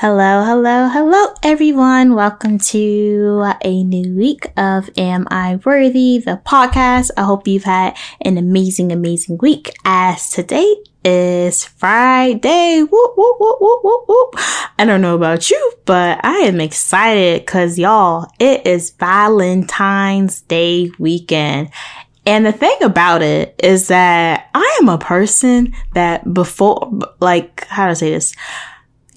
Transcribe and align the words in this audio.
Hello, 0.00 0.44
hello, 0.44 0.86
hello, 0.86 1.34
everyone. 1.42 2.14
Welcome 2.14 2.60
to 2.70 3.52
a 3.64 3.82
new 3.82 4.14
week 4.14 4.46
of 4.56 4.88
Am 4.96 5.26
I 5.28 5.58
Worthy, 5.64 6.18
the 6.18 6.40
podcast. 6.46 7.10
I 7.16 7.22
hope 7.22 7.48
you've 7.48 7.64
had 7.64 7.96
an 8.20 8.38
amazing, 8.38 8.92
amazing 8.92 9.38
week 9.38 9.74
as 9.84 10.30
today 10.30 10.72
is 11.04 11.64
Friday. 11.64 12.82
Whoop, 12.82 13.12
whoop, 13.16 13.36
whoop, 13.40 13.58
whoop, 13.60 13.80
whoop, 13.82 14.04
whoop. 14.06 14.34
I 14.78 14.84
don't 14.84 15.02
know 15.02 15.16
about 15.16 15.50
you, 15.50 15.72
but 15.84 16.20
I 16.24 16.42
am 16.42 16.60
excited 16.60 17.44
because 17.44 17.76
y'all, 17.76 18.30
it 18.38 18.68
is 18.68 18.90
Valentine's 18.90 20.42
Day 20.42 20.92
weekend. 21.00 21.70
And 22.24 22.46
the 22.46 22.52
thing 22.52 22.76
about 22.82 23.22
it 23.22 23.56
is 23.58 23.88
that 23.88 24.48
I 24.54 24.78
am 24.80 24.88
a 24.88 24.98
person 24.98 25.74
that 25.94 26.32
before, 26.32 26.88
like, 27.18 27.66
how 27.66 27.86
do 27.86 27.90
I 27.90 27.94
say 27.94 28.10
this? 28.10 28.36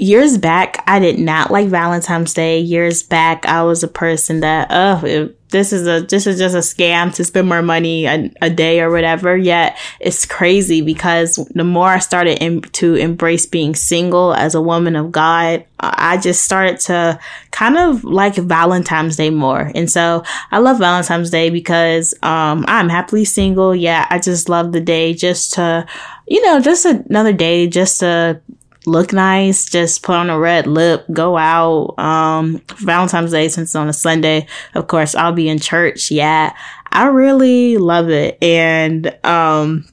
Years 0.01 0.37
back, 0.37 0.83
I 0.87 0.99
did 0.99 1.19
not 1.19 1.51
like 1.51 1.67
Valentine's 1.67 2.33
Day. 2.33 2.59
Years 2.59 3.03
back, 3.03 3.45
I 3.45 3.63
was 3.63 3.83
a 3.83 3.87
person 3.87 4.39
that, 4.39 4.67
oh, 4.71 5.29
this 5.49 5.71
is 5.71 5.85
a, 5.85 6.01
this 6.01 6.25
is 6.25 6.39
just 6.39 6.55
a 6.55 6.59
scam 6.59 7.13
to 7.15 7.23
spend 7.23 7.47
more 7.47 7.61
money 7.61 8.05
a, 8.05 8.31
a 8.41 8.49
day 8.49 8.79
or 8.81 8.89
whatever. 8.89 9.37
Yet 9.37 9.77
it's 9.99 10.25
crazy 10.25 10.81
because 10.81 11.35
the 11.53 11.63
more 11.63 11.89
I 11.89 11.99
started 11.99 12.73
to 12.73 12.95
embrace 12.95 13.45
being 13.45 13.75
single 13.75 14.33
as 14.33 14.55
a 14.55 14.61
woman 14.61 14.95
of 14.95 15.11
God, 15.11 15.65
I 15.79 16.17
just 16.17 16.43
started 16.43 16.79
to 16.81 17.19
kind 17.51 17.77
of 17.77 18.03
like 18.03 18.35
Valentine's 18.35 19.17
Day 19.17 19.29
more. 19.29 19.71
And 19.75 19.91
so 19.91 20.23
I 20.51 20.57
love 20.59 20.79
Valentine's 20.79 21.29
Day 21.29 21.51
because, 21.51 22.15
um, 22.23 22.65
I'm 22.67 22.89
happily 22.89 23.25
single. 23.25 23.75
Yeah. 23.75 24.07
I 24.09 24.17
just 24.19 24.49
love 24.49 24.71
the 24.71 24.81
day 24.81 25.13
just 25.13 25.53
to, 25.53 25.85
you 26.27 26.43
know, 26.45 26.59
just 26.59 26.85
another 26.85 27.33
day 27.33 27.67
just 27.67 27.99
to 27.99 28.41
look 28.85 29.13
nice, 29.13 29.65
just 29.65 30.03
put 30.03 30.15
on 30.15 30.29
a 30.29 30.39
red 30.39 30.67
lip, 30.67 31.05
go 31.11 31.37
out. 31.37 31.97
Um, 31.99 32.61
Valentine's 32.77 33.31
Day, 33.31 33.47
since 33.47 33.69
it's 33.69 33.75
on 33.75 33.89
a 33.89 33.93
Sunday, 33.93 34.47
of 34.73 34.87
course, 34.87 35.15
I'll 35.15 35.33
be 35.33 35.49
in 35.49 35.59
church. 35.59 36.11
Yeah. 36.11 36.55
I 36.91 37.07
really 37.07 37.77
love 37.77 38.09
it. 38.09 38.37
And, 38.41 39.15
um, 39.23 39.85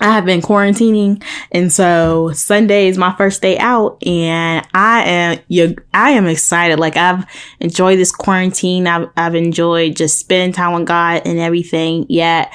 I 0.00 0.12
have 0.14 0.24
been 0.24 0.40
quarantining 0.40 1.22
and 1.52 1.70
so 1.70 2.30
Sunday 2.32 2.88
is 2.88 2.96
my 2.96 3.14
first 3.16 3.42
day 3.42 3.58
out 3.58 3.98
and 4.06 4.66
I 4.72 5.02
am 5.02 5.38
you 5.48 5.76
I 5.92 6.12
am 6.12 6.26
excited. 6.26 6.80
Like 6.80 6.96
I've 6.96 7.26
enjoyed 7.60 7.98
this 7.98 8.10
quarantine. 8.10 8.86
I've 8.86 9.10
I've 9.14 9.34
enjoyed 9.34 9.96
just 9.96 10.18
spending 10.18 10.54
time 10.54 10.72
with 10.72 10.86
God 10.86 11.22
and 11.26 11.38
everything. 11.38 12.06
Yet 12.08 12.50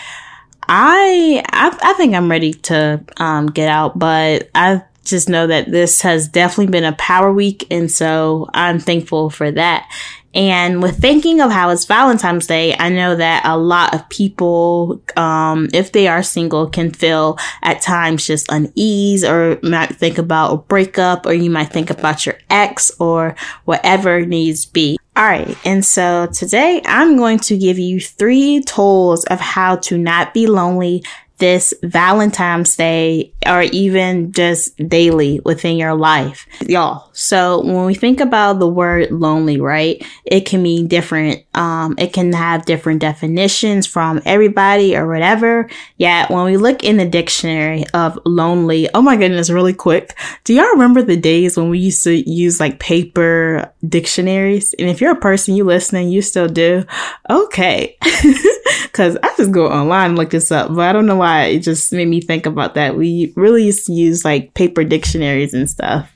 I 0.67 1.43
I, 1.51 1.77
I 1.83 1.93
think 1.93 2.15
I'm 2.15 2.31
ready 2.31 2.53
to 2.53 3.03
um, 3.17 3.45
get 3.45 3.69
out, 3.69 3.99
but 3.99 4.49
I 4.55 4.81
just 5.05 5.29
know 5.29 5.47
that 5.47 5.71
this 5.71 6.01
has 6.01 6.27
definitely 6.27 6.71
been 6.71 6.83
a 6.83 6.93
power 6.93 7.31
week. 7.31 7.65
And 7.71 7.89
so 7.89 8.49
I'm 8.53 8.79
thankful 8.79 9.29
for 9.29 9.51
that. 9.51 9.89
And 10.35 10.83
with 10.83 10.99
thinking 10.99 11.39
of 11.39 11.49
how 11.49 11.69
it's 11.69 11.85
Valentine's 11.85 12.45
Day, 12.45 12.75
I 12.77 12.89
know 12.89 13.15
that 13.15 13.45
a 13.45 13.57
lot 13.57 13.95
of 13.95 14.09
people, 14.09 15.01
um, 15.15 15.69
if 15.73 15.93
they 15.93 16.09
are 16.09 16.21
single, 16.21 16.69
can 16.69 16.91
feel 16.91 17.39
at 17.63 17.81
times 17.81 18.27
just 18.27 18.51
unease 18.51 19.23
or 19.23 19.57
might 19.63 19.95
think 19.95 20.17
about 20.17 20.53
a 20.53 20.57
breakup 20.57 21.25
or 21.25 21.31
you 21.31 21.49
might 21.49 21.71
think 21.71 21.89
about 21.89 22.25
your 22.25 22.37
ex 22.49 22.91
or 22.99 23.33
whatever 23.63 24.25
needs 24.25 24.65
be. 24.65 24.97
All 25.15 25.23
right. 25.23 25.57
And 25.63 25.85
so 25.85 26.27
today 26.33 26.81
I'm 26.83 27.15
going 27.15 27.39
to 27.39 27.57
give 27.57 27.79
you 27.79 28.01
three 28.01 28.61
tools 28.63 29.23
of 29.25 29.39
how 29.39 29.77
to 29.77 29.97
not 29.97 30.33
be 30.33 30.47
lonely 30.47 31.05
this 31.37 31.73
Valentine's 31.83 32.75
Day 32.75 33.33
or 33.45 33.63
even 33.63 34.31
just 34.31 34.75
daily 34.87 35.39
within 35.43 35.77
your 35.77 35.93
life. 35.93 36.47
Y'all. 36.61 37.09
So 37.13 37.61
when 37.63 37.85
we 37.85 37.93
think 37.93 38.19
about 38.19 38.59
the 38.59 38.67
word 38.67 39.11
lonely, 39.11 39.59
right? 39.59 40.03
It 40.25 40.41
can 40.41 40.61
mean 40.61 40.87
different. 40.87 41.43
Um, 41.53 41.95
it 41.97 42.13
can 42.13 42.33
have 42.33 42.65
different 42.65 43.01
definitions 43.01 43.85
from 43.85 44.21
everybody 44.25 44.95
or 44.95 45.07
whatever. 45.07 45.69
Yet 45.97 46.29
when 46.29 46.45
we 46.45 46.57
look 46.57 46.83
in 46.83 46.97
the 46.97 47.05
dictionary 47.05 47.85
of 47.93 48.19
lonely, 48.25 48.89
oh 48.93 49.01
my 49.01 49.15
goodness, 49.15 49.49
really 49.49 49.73
quick. 49.73 50.17
Do 50.43 50.53
y'all 50.53 50.65
remember 50.71 51.01
the 51.01 51.17
days 51.17 51.57
when 51.57 51.69
we 51.69 51.79
used 51.79 52.03
to 52.05 52.29
use 52.29 52.59
like 52.59 52.79
paper 52.79 53.71
dictionaries? 53.87 54.73
And 54.79 54.89
if 54.89 55.01
you're 55.01 55.11
a 55.11 55.19
person 55.19 55.55
you 55.55 55.63
listening, 55.63 56.09
you 56.09 56.21
still 56.21 56.47
do. 56.47 56.85
Okay. 57.29 57.97
Cause 58.93 59.17
I 59.21 59.33
just 59.35 59.51
go 59.51 59.69
online 59.69 60.11
and 60.11 60.17
look 60.17 60.29
this 60.29 60.51
up, 60.51 60.73
but 60.73 60.81
I 60.87 60.93
don't 60.93 61.05
know 61.05 61.17
why 61.17 61.24
it 61.25 61.59
just 61.59 61.91
made 61.91 62.07
me 62.07 62.21
think 62.21 62.45
about 62.45 62.75
that. 62.75 62.95
We 62.95 63.33
really 63.35 63.65
used 63.65 63.85
to 63.87 63.93
use 63.93 64.25
like 64.25 64.53
paper 64.53 64.83
dictionaries 64.83 65.53
and 65.53 65.69
stuff. 65.69 66.11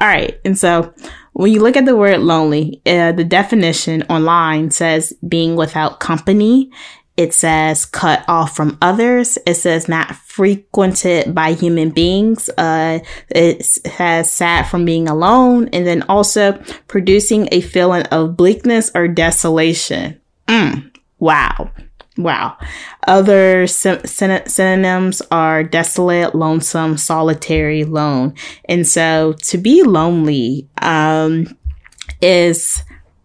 All 0.00 0.08
right. 0.08 0.40
And 0.44 0.58
so 0.58 0.92
when 1.32 1.52
you 1.52 1.62
look 1.62 1.76
at 1.76 1.86
the 1.86 1.96
word 1.96 2.20
lonely, 2.20 2.82
uh, 2.86 3.12
the 3.12 3.24
definition 3.24 4.02
online 4.04 4.70
says 4.70 5.12
being 5.26 5.56
without 5.56 6.00
company. 6.00 6.70
It 7.16 7.34
says 7.34 7.84
cut 7.84 8.24
off 8.26 8.56
from 8.56 8.78
others. 8.80 9.38
It 9.46 9.54
says 9.54 9.86
not 9.86 10.16
frequented 10.16 11.34
by 11.34 11.52
human 11.52 11.90
beings. 11.90 12.48
Uh, 12.56 13.00
it 13.28 13.78
has 13.86 14.30
sad 14.30 14.66
from 14.66 14.86
being 14.86 15.08
alone 15.08 15.68
and 15.68 15.86
then 15.86 16.02
also 16.08 16.52
producing 16.88 17.48
a 17.52 17.60
feeling 17.60 18.04
of 18.04 18.36
bleakness 18.36 18.90
or 18.94 19.08
desolation. 19.08 20.20
Mm, 20.48 20.90
wow. 21.18 21.70
Wow. 22.18 22.58
Other 23.06 23.66
syn- 23.66 24.06
synonyms 24.06 25.22
are 25.30 25.64
desolate, 25.64 26.34
lonesome, 26.34 26.98
solitary, 26.98 27.84
lone. 27.84 28.34
And 28.66 28.86
so 28.86 29.32
to 29.44 29.58
be 29.58 29.82
lonely, 29.82 30.68
um, 30.80 31.56
is, 32.20 32.82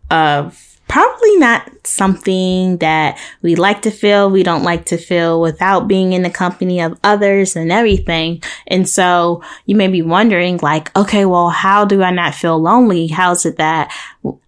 uh, 0.10 0.52
probably 0.88 1.38
not 1.38 1.70
something 1.86 2.78
that 2.78 3.20
we 3.42 3.56
like 3.56 3.82
to 3.84 3.92
feel. 3.92 4.30
We 4.30 4.44
don't 4.44 4.64
like 4.64 4.86
to 4.86 4.98
feel 4.98 5.42
without 5.42 5.88
being 5.88 6.14
in 6.14 6.22
the 6.22 6.30
company 6.30 6.82
of 6.82 7.00
others 7.04 7.56
and 7.56 7.72
everything. 7.72 8.42
And 8.68 8.88
so 8.88 9.44
you 9.66 9.76
may 9.76 9.88
be 9.88 10.02
wondering 10.02 10.60
like, 10.62 10.96
okay, 10.98 11.26
well, 11.26 11.50
how 11.50 11.86
do 11.86 12.04
I 12.04 12.12
not 12.12 12.36
feel 12.36 12.58
lonely? 12.60 13.08
How 13.08 13.32
is 13.32 13.46
it 13.46 13.58
that 13.58 13.92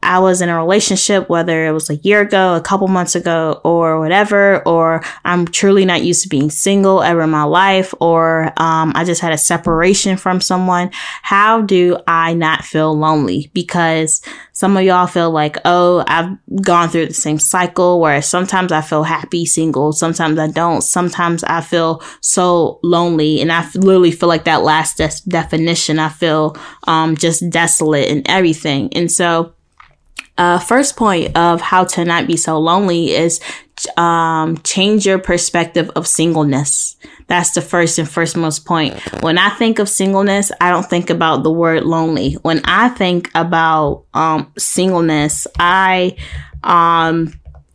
I 0.02 0.20
was 0.20 0.42
in 0.42 0.50
a 0.50 0.58
relationship, 0.58 1.30
whether 1.30 1.68
it 1.68 1.72
was 1.72 1.90
a 1.90 1.96
year 1.98 2.22
ago, 2.22 2.56
a 2.56 2.62
couple 2.62 2.88
months 2.88 3.16
ago, 3.16 3.62
or 3.64 4.00
whatever, 4.00 4.62
or 4.68 5.04
I'm 5.24 5.46
truly 5.48 5.86
not 5.86 6.04
used 6.04 6.24
to 6.24 6.30
being 6.30 6.50
single 6.50 7.04
ever 7.04 7.22
in 7.22 7.30
my 7.30 7.44
life, 7.44 7.94
or 8.00 8.46
um, 8.58 8.92
I 8.96 9.04
just 9.06 9.22
had 9.22 9.34
a 9.34 9.38
separation 9.38 10.18
from 10.18 10.42
someone. 10.42 10.90
How 11.22 11.62
do 11.62 11.98
I 12.08 12.34
not 12.34 12.66
feel 12.66 12.98
lonely? 12.98 13.52
Because 13.54 14.22
some 14.60 14.76
of 14.76 14.84
y'all 14.84 15.08
feel 15.08 15.32
like, 15.32 15.56
oh, 15.64 16.04
I've 16.06 16.38
gone 16.62 16.90
through 16.90 17.06
the 17.06 17.14
same 17.14 17.40
cycle 17.40 18.02
where 18.02 18.22
sometimes 18.22 18.74
I 18.74 18.82
feel 18.82 19.04
happy 19.04 19.46
single, 19.46 19.94
sometimes 19.94 20.38
I 20.38 20.48
don't, 20.48 20.82
sometimes 20.82 21.46
I 21.46 21.62
feel 21.62 22.04
so 22.20 22.82
lonely, 22.84 23.40
and 23.40 23.54
I 23.54 23.66
literally 23.76 24.12
feel 24.12 24.28
like 24.28 24.44
that 24.44 24.64
last 24.64 24.98
de- 24.98 25.30
definition. 25.30 25.98
I 25.98 26.10
feel 26.10 26.58
um, 26.88 27.16
just 27.16 27.50
desolate 27.50 28.10
and 28.10 28.28
everything, 28.28 28.92
and 28.98 29.10
so 29.10 29.54
uh, 30.40 30.58
first 30.58 30.96
point 30.96 31.36
of 31.38 31.60
how 31.60 31.84
to 31.84 32.06
not 32.06 32.26
be 32.26 32.38
so 32.38 32.58
lonely 32.58 33.12
is 33.12 33.42
um, 33.98 34.58
change 34.60 35.06
your 35.06 35.20
perspective 35.20 35.92
of 35.98 36.08
singleness. 36.08 36.96
That's 37.28 37.52
the 37.52 37.62
first 37.62 38.00
and 38.00 38.10
first 38.10 38.38
most 38.38 38.66
point. 38.66 38.98
When 39.22 39.38
I 39.38 39.50
think 39.50 39.80
of 39.80 39.90
singleness, 39.90 40.52
I 40.62 40.72
don't 40.72 40.90
think 40.90 41.10
about 41.10 41.44
the 41.44 41.52
word 41.52 41.84
lonely. 41.84 42.34
When 42.42 42.62
I 42.64 42.88
think 42.88 43.30
about 43.36 44.06
um, 44.14 44.52
singleness, 44.58 45.46
I 45.60 46.16
um, 46.64 47.34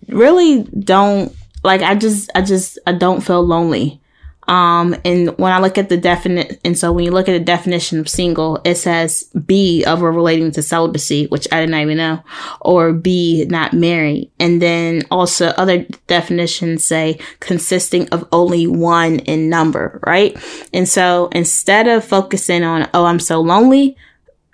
really 0.09 0.63
don't 0.63 1.37
like. 1.63 1.83
I 1.83 1.95
just, 1.95 2.31
I 2.35 2.41
just, 2.41 2.79
I 2.87 2.93
don't 2.93 3.21
feel 3.21 3.43
lonely. 3.43 4.01
Um, 4.49 4.95
and 5.05 5.37
when 5.39 5.53
I 5.53 5.61
look 5.61 5.79
at 5.79 5.89
the 5.89 5.97
definite, 5.97 6.61
and 6.65 6.79
so 6.79 6.93
when 6.93 7.05
you 7.05 7.11
look 7.11 7.29
at 7.29 7.33
the 7.33 7.45
definition 7.45 7.99
of 7.99 8.09
single, 8.09 8.61
it 8.65 8.77
says 8.77 9.25
B 9.47 9.85
of 9.85 10.03
or 10.03 10.13
relating 10.13 10.51
to 10.53 10.63
celibacy, 10.63 11.27
which 11.27 11.49
I 11.51 11.61
didn't 11.61 11.81
even 11.81 11.97
know, 11.97 12.23
or 12.61 12.93
B 12.93 13.47
not 13.49 13.73
married. 13.73 14.31
And 14.39 14.61
then 14.61 15.03
also 15.11 15.49
other 15.49 15.87
definitions 16.07 16.85
say 16.85 17.19
consisting 17.41 18.09
of 18.11 18.29
only 18.33 18.67
one 18.67 19.21
in 19.21 19.49
number, 19.49 20.01
right? 20.07 20.37
And 20.73 20.89
so 20.89 21.29
instead 21.33 21.89
of 21.89 22.05
focusing 22.05 22.65
on, 22.65 22.89
oh, 22.95 23.07
I'm 23.07 23.21
so 23.21 23.41
lonely, 23.41 23.97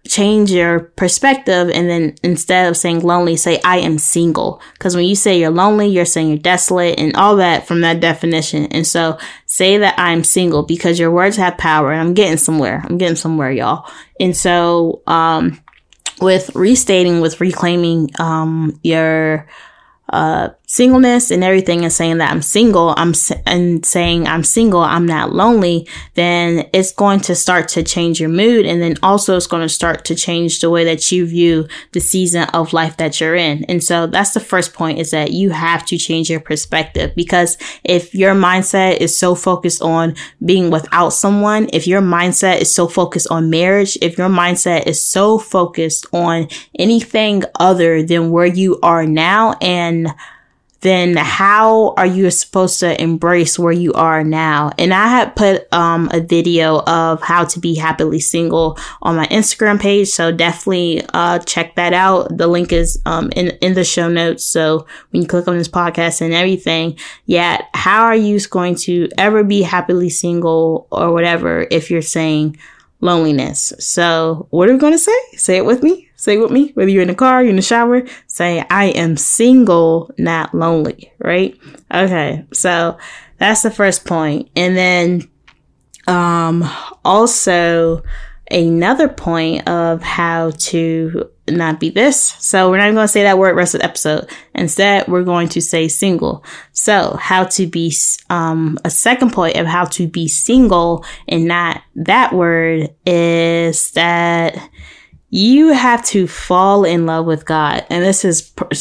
change 0.06 0.50
your 0.50 0.80
perspective 0.80 1.70
and 1.70 1.88
then 1.88 2.14
instead 2.22 2.68
of 2.68 2.76
saying 2.76 3.00
lonely 3.00 3.36
say 3.36 3.60
i 3.64 3.78
am 3.78 3.98
single. 3.98 4.60
Because 4.72 4.96
when 4.96 5.04
you 5.04 5.14
say 5.14 5.38
you're 5.38 5.50
lonely 5.50 5.88
you're 5.88 6.04
saying 6.04 6.28
you're 6.28 6.38
desolate 6.38 6.98
and 6.98 7.14
all 7.16 7.36
that 7.36 7.66
from 7.66 7.82
that 7.82 8.00
definition. 8.00 8.66
And 8.66 8.86
so 8.86 9.18
say 9.46 9.78
that 9.78 9.94
i'm 9.98 10.24
single 10.24 10.62
because 10.62 10.98
your 10.98 11.10
words 11.10 11.36
have 11.36 11.58
power 11.58 11.92
and 11.92 12.00
i'm 12.00 12.14
getting 12.14 12.38
somewhere. 12.38 12.82
I'm 12.84 12.98
getting 12.98 13.16
somewhere 13.16 13.50
y'all. 13.50 13.90
And 14.18 14.36
so 14.36 15.02
um 15.06 15.60
with 16.20 16.54
restating 16.54 17.20
with 17.20 17.40
reclaiming 17.40 18.10
um 18.18 18.78
your 18.82 19.48
uh 20.12 20.50
singleness 20.70 21.32
and 21.32 21.42
everything 21.42 21.82
and 21.82 21.92
saying 21.92 22.18
that 22.18 22.30
I'm 22.30 22.42
single, 22.42 22.94
I'm 22.96 23.12
and 23.44 23.84
saying 23.84 24.28
I'm 24.28 24.44
single, 24.44 24.78
I'm 24.78 25.04
not 25.04 25.32
lonely, 25.32 25.88
then 26.14 26.70
it's 26.72 26.92
going 26.92 27.18
to 27.22 27.34
start 27.34 27.66
to 27.70 27.82
change 27.82 28.20
your 28.20 28.28
mood. 28.28 28.66
And 28.66 28.80
then 28.80 28.94
also 29.02 29.36
it's 29.36 29.48
going 29.48 29.64
to 29.64 29.68
start 29.68 30.04
to 30.04 30.14
change 30.14 30.60
the 30.60 30.70
way 30.70 30.84
that 30.84 31.10
you 31.10 31.26
view 31.26 31.66
the 31.90 31.98
season 31.98 32.44
of 32.54 32.72
life 32.72 32.98
that 32.98 33.20
you're 33.20 33.34
in. 33.34 33.64
And 33.64 33.82
so 33.82 34.06
that's 34.06 34.30
the 34.30 34.38
first 34.38 34.72
point 34.72 35.00
is 35.00 35.10
that 35.10 35.32
you 35.32 35.50
have 35.50 35.84
to 35.86 35.98
change 35.98 36.30
your 36.30 36.38
perspective 36.38 37.16
because 37.16 37.58
if 37.82 38.14
your 38.14 38.36
mindset 38.36 38.98
is 38.98 39.18
so 39.18 39.34
focused 39.34 39.82
on 39.82 40.14
being 40.44 40.70
without 40.70 41.08
someone, 41.08 41.68
if 41.72 41.88
your 41.88 42.00
mindset 42.00 42.60
is 42.60 42.72
so 42.72 42.86
focused 42.86 43.26
on 43.28 43.50
marriage, 43.50 43.98
if 44.00 44.16
your 44.16 44.28
mindset 44.28 44.86
is 44.86 45.04
so 45.04 45.36
focused 45.36 46.06
on 46.12 46.46
anything 46.78 47.42
other 47.58 48.04
than 48.04 48.30
where 48.30 48.46
you 48.46 48.78
are 48.84 49.04
now 49.04 49.54
and 49.60 50.14
then 50.80 51.16
how 51.16 51.94
are 51.96 52.06
you 52.06 52.30
supposed 52.30 52.80
to 52.80 53.00
embrace 53.00 53.58
where 53.58 53.72
you 53.72 53.92
are 53.92 54.24
now? 54.24 54.70
And 54.78 54.94
I 54.94 55.08
had 55.08 55.36
put 55.36 55.70
um, 55.72 56.08
a 56.12 56.20
video 56.20 56.80
of 56.80 57.22
how 57.22 57.44
to 57.44 57.60
be 57.60 57.74
happily 57.74 58.20
single 58.20 58.78
on 59.02 59.16
my 59.16 59.26
Instagram 59.26 59.80
page. 59.80 60.08
So 60.08 60.32
definitely 60.32 61.02
uh, 61.12 61.40
check 61.40 61.74
that 61.74 61.92
out. 61.92 62.36
The 62.36 62.46
link 62.46 62.72
is 62.72 63.00
um, 63.04 63.30
in, 63.36 63.48
in 63.60 63.74
the 63.74 63.84
show 63.84 64.08
notes. 64.08 64.44
So 64.44 64.86
when 65.10 65.22
you 65.22 65.28
click 65.28 65.48
on 65.48 65.58
this 65.58 65.68
podcast 65.68 66.22
and 66.22 66.32
everything, 66.32 66.98
yeah, 67.26 67.62
how 67.74 68.04
are 68.04 68.16
you 68.16 68.40
going 68.48 68.74
to 68.76 69.08
ever 69.18 69.44
be 69.44 69.62
happily 69.62 70.08
single 70.08 70.86
or 70.90 71.12
whatever 71.12 71.66
if 71.70 71.90
you're 71.90 72.00
saying 72.00 72.56
loneliness? 73.00 73.74
So 73.78 74.46
what 74.50 74.68
are 74.68 74.72
we 74.72 74.78
going 74.78 74.92
to 74.92 74.98
say? 74.98 75.18
Say 75.36 75.56
it 75.58 75.66
with 75.66 75.82
me. 75.82 76.09
Say 76.20 76.36
with 76.36 76.50
me, 76.50 76.72
whether 76.74 76.90
you're 76.90 77.00
in 77.00 77.08
the 77.08 77.14
car, 77.14 77.42
you're 77.42 77.48
in 77.48 77.56
the 77.56 77.62
shower, 77.62 78.02
say, 78.26 78.62
I 78.68 78.88
am 78.88 79.16
single, 79.16 80.10
not 80.18 80.54
lonely, 80.54 81.10
right? 81.18 81.58
Okay. 81.90 82.44
So 82.52 82.98
that's 83.38 83.62
the 83.62 83.70
first 83.70 84.04
point. 84.04 84.50
And 84.54 84.76
then, 84.76 85.30
um, 86.06 86.70
also 87.06 88.02
another 88.50 89.08
point 89.08 89.66
of 89.66 90.02
how 90.02 90.50
to 90.58 91.30
not 91.48 91.80
be 91.80 91.88
this. 91.88 92.22
So 92.38 92.68
we're 92.68 92.76
not 92.76 92.92
going 92.92 92.96
to 92.96 93.08
say 93.08 93.22
that 93.22 93.38
word 93.38 93.56
rest 93.56 93.74
of 93.74 93.80
the 93.80 93.86
episode. 93.86 94.28
Instead, 94.54 95.08
we're 95.08 95.24
going 95.24 95.48
to 95.48 95.62
say 95.62 95.88
single. 95.88 96.44
So 96.72 97.16
how 97.18 97.44
to 97.44 97.66
be, 97.66 97.94
um, 98.28 98.76
a 98.84 98.90
second 98.90 99.32
point 99.32 99.56
of 99.56 99.66
how 99.66 99.86
to 99.86 100.06
be 100.06 100.28
single 100.28 101.02
and 101.26 101.46
not 101.46 101.80
that 101.94 102.34
word 102.34 102.90
is 103.06 103.92
that 103.92 104.58
you 105.32 105.68
have 105.68 106.04
to 106.06 106.26
fall 106.26 106.84
in 106.84 107.06
love 107.06 107.24
with 107.24 107.44
God. 107.44 107.86
And 107.88 108.04
this 108.04 108.24
is 108.24 108.42
probably 108.42 108.74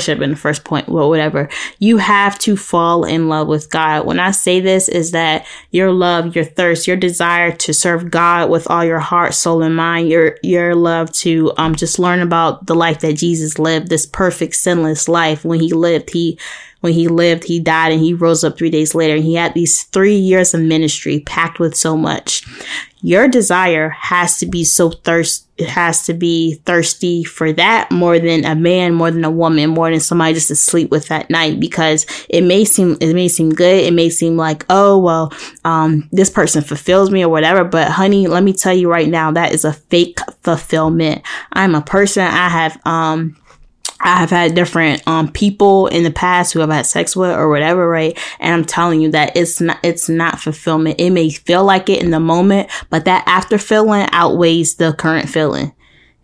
should 0.00 0.12
have 0.12 0.18
been 0.18 0.30
the 0.30 0.36
first 0.36 0.64
point, 0.64 0.88
well, 0.88 1.10
whatever. 1.10 1.50
You 1.78 1.98
have 1.98 2.38
to 2.40 2.56
fall 2.56 3.04
in 3.04 3.28
love 3.28 3.46
with 3.46 3.70
God. 3.70 4.06
When 4.06 4.18
I 4.18 4.30
say 4.30 4.60
this 4.60 4.88
is 4.88 5.10
that 5.10 5.46
your 5.70 5.92
love, 5.92 6.34
your 6.34 6.46
thirst, 6.46 6.86
your 6.86 6.96
desire 6.96 7.52
to 7.52 7.74
serve 7.74 8.10
God 8.10 8.48
with 8.48 8.70
all 8.70 8.86
your 8.86 9.00
heart, 9.00 9.34
soul, 9.34 9.62
and 9.62 9.76
mind, 9.76 10.08
your, 10.08 10.38
your 10.42 10.74
love 10.74 11.12
to, 11.12 11.52
um, 11.58 11.74
just 11.74 11.98
learn 11.98 12.20
about 12.20 12.66
the 12.66 12.74
life 12.74 13.00
that 13.00 13.12
Jesus 13.12 13.58
lived, 13.58 13.88
this 13.88 14.06
perfect, 14.06 14.56
sinless 14.56 15.08
life. 15.08 15.44
When 15.44 15.60
he 15.60 15.74
lived, 15.74 16.10
he, 16.10 16.38
when 16.80 16.94
he 16.94 17.06
lived, 17.06 17.44
he 17.44 17.60
died 17.60 17.92
and 17.92 18.00
he 18.00 18.14
rose 18.14 18.44
up 18.44 18.56
three 18.56 18.70
days 18.70 18.94
later. 18.94 19.16
And 19.16 19.24
he 19.24 19.34
had 19.34 19.52
these 19.52 19.82
three 19.82 20.16
years 20.16 20.54
of 20.54 20.62
ministry 20.62 21.20
packed 21.20 21.58
with 21.58 21.76
so 21.76 21.98
much. 21.98 22.46
Your 23.02 23.28
desire 23.28 23.90
has 23.90 24.38
to 24.38 24.46
be 24.46 24.64
so 24.64 24.90
thirst, 24.90 25.45
it 25.58 25.68
has 25.68 26.04
to 26.04 26.12
be 26.14 26.54
thirsty 26.66 27.24
for 27.24 27.52
that 27.52 27.90
more 27.90 28.18
than 28.18 28.44
a 28.44 28.54
man, 28.54 28.92
more 28.92 29.10
than 29.10 29.24
a 29.24 29.30
woman, 29.30 29.70
more 29.70 29.90
than 29.90 30.00
somebody 30.00 30.34
just 30.34 30.48
to 30.48 30.56
sleep 30.56 30.90
with 30.90 31.08
that 31.08 31.30
night 31.30 31.58
because 31.58 32.06
it 32.28 32.42
may 32.42 32.64
seem, 32.64 32.96
it 33.00 33.14
may 33.14 33.28
seem 33.28 33.50
good. 33.50 33.84
It 33.84 33.94
may 33.94 34.10
seem 34.10 34.36
like, 34.36 34.66
oh, 34.68 34.98
well, 34.98 35.32
um, 35.64 36.08
this 36.12 36.28
person 36.28 36.62
fulfills 36.62 37.10
me 37.10 37.22
or 37.22 37.30
whatever. 37.30 37.64
But 37.64 37.90
honey, 37.90 38.26
let 38.26 38.42
me 38.42 38.52
tell 38.52 38.74
you 38.74 38.90
right 38.90 39.08
now, 39.08 39.30
that 39.30 39.52
is 39.52 39.64
a 39.64 39.72
fake 39.72 40.18
fulfillment. 40.42 41.22
I'm 41.52 41.74
a 41.74 41.82
person. 41.82 42.24
I 42.24 42.48
have, 42.48 42.78
um, 42.84 43.36
I 44.00 44.18
have 44.18 44.30
had 44.30 44.54
different 44.54 45.06
um 45.06 45.32
people 45.32 45.86
in 45.86 46.02
the 46.02 46.10
past 46.10 46.52
who 46.52 46.62
I've 46.62 46.70
had 46.70 46.86
sex 46.86 47.16
with 47.16 47.30
or 47.30 47.48
whatever, 47.48 47.88
right? 47.88 48.18
And 48.40 48.52
I'm 48.54 48.64
telling 48.64 49.00
you 49.00 49.10
that 49.12 49.36
it's 49.36 49.60
not 49.60 49.78
it's 49.82 50.08
not 50.08 50.40
fulfillment. 50.40 51.00
It 51.00 51.10
may 51.10 51.30
feel 51.30 51.64
like 51.64 51.88
it 51.88 52.02
in 52.02 52.10
the 52.10 52.20
moment, 52.20 52.70
but 52.90 53.04
that 53.06 53.24
after 53.26 53.58
feeling 53.58 54.06
outweighs 54.12 54.76
the 54.76 54.92
current 54.92 55.28
feeling. 55.28 55.72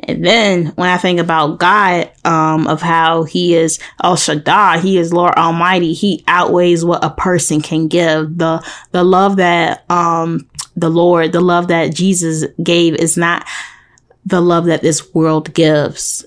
And 0.04 0.24
then 0.24 0.66
when 0.74 0.88
I 0.88 0.98
think 0.98 1.20
about 1.20 1.60
God, 1.60 2.10
um, 2.24 2.66
of 2.66 2.82
how 2.82 3.22
he 3.22 3.54
is 3.54 3.78
El 4.02 4.16
Shaddai, 4.16 4.78
he 4.80 4.98
is 4.98 5.12
Lord 5.12 5.34
Almighty, 5.34 5.92
he 5.92 6.24
outweighs 6.26 6.84
what 6.84 7.04
a 7.04 7.10
person 7.10 7.60
can 7.60 7.86
give. 7.86 8.36
The, 8.38 8.66
the 8.90 9.04
love 9.04 9.36
that, 9.36 9.88
um, 9.88 10.48
the 10.74 10.90
Lord, 10.90 11.30
the 11.32 11.40
love 11.40 11.68
that 11.68 11.94
Jesus 11.94 12.44
gave 12.60 12.96
is 12.96 13.16
not 13.16 13.46
the 14.24 14.40
love 14.40 14.64
that 14.64 14.82
this 14.82 15.14
world 15.14 15.54
gives. 15.54 16.24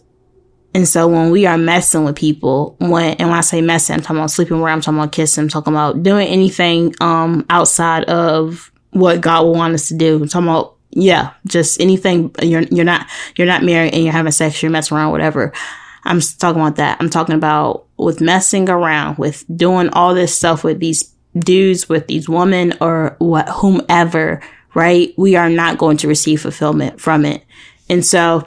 And 0.75 0.86
so 0.86 1.07
when 1.07 1.30
we 1.31 1.45
are 1.45 1.57
messing 1.57 2.04
with 2.04 2.18
people, 2.18 2.75
when 2.80 3.13
and 3.13 3.30
when 3.30 3.38
I 3.38 3.42
say 3.42 3.62
messing, 3.62 3.94
I'm 3.94 4.01
talking 4.01 4.18
about 4.18 4.30
sleeping 4.30 4.60
where 4.60 4.74
I'm 4.74 4.81
talking 4.81 5.00
about 5.00 5.13
kissing, 5.13 5.44
I'm 5.44 5.50
talking 5.50 5.72
about 5.72 6.04
doing 6.04 6.27
anything 6.27 6.94
um 7.00 7.45
outside 7.50 8.04
of 8.04 8.74
what 8.92 9.22
God 9.22 9.45
will 9.45 9.54
want 9.54 9.74
us 9.74 9.88
to 9.88 9.94
do. 9.94 10.22
I'm 10.22 10.27
talking 10.27 10.50
about 10.50 10.75
yeah, 10.89 11.31
just 11.48 11.80
anything 11.80 12.36
you're 12.42 12.63
you're 12.63 12.83
not 12.83 13.07
you're 13.38 13.48
not 13.48 13.63
married 13.63 13.94
and 13.94 14.04
you're 14.04 14.12
having 14.12 14.33
sex, 14.33 14.62
you're 14.62 14.69
messing 14.69 14.98
around, 14.98 15.13
whatever. 15.13 15.54
I'm 16.04 16.19
talking 16.19 16.62
about 16.62 16.75
that. 16.75 16.98
I'm 17.00 17.10
talking 17.10 17.36
about 17.36 17.86
with 17.95 18.19
messing 18.19 18.69
around, 18.69 19.18
with 19.18 19.45
doing 19.56 19.88
all 19.94 20.13
this 20.13 20.38
stuff 20.38 20.66
with 20.66 20.81
these 20.81 21.16
dudes, 21.39 21.88
with 21.88 22.07
these 22.07 22.27
women 22.27 22.74
or 22.81 23.16
what 23.19 23.48
whomever, 23.48 24.42
right? 24.74 25.13
We 25.18 25.38
are 25.38 25.50
not 25.50 25.77
going 25.77 25.95
to 25.98 26.10
receive 26.10 26.42
fulfillment 26.42 27.00
from 27.00 27.24
it. 27.24 27.45
And 27.88 28.06
so 28.06 28.45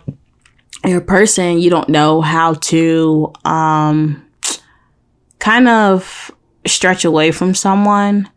you're 0.84 0.98
a 0.98 1.04
person, 1.04 1.58
you 1.58 1.70
don't 1.70 1.88
know 1.88 2.20
how 2.20 2.54
to, 2.54 3.32
um, 3.44 4.24
kind 5.38 5.68
of 5.68 6.30
stretch 6.66 7.04
away 7.04 7.30
from 7.30 7.54
someone. 7.54 8.28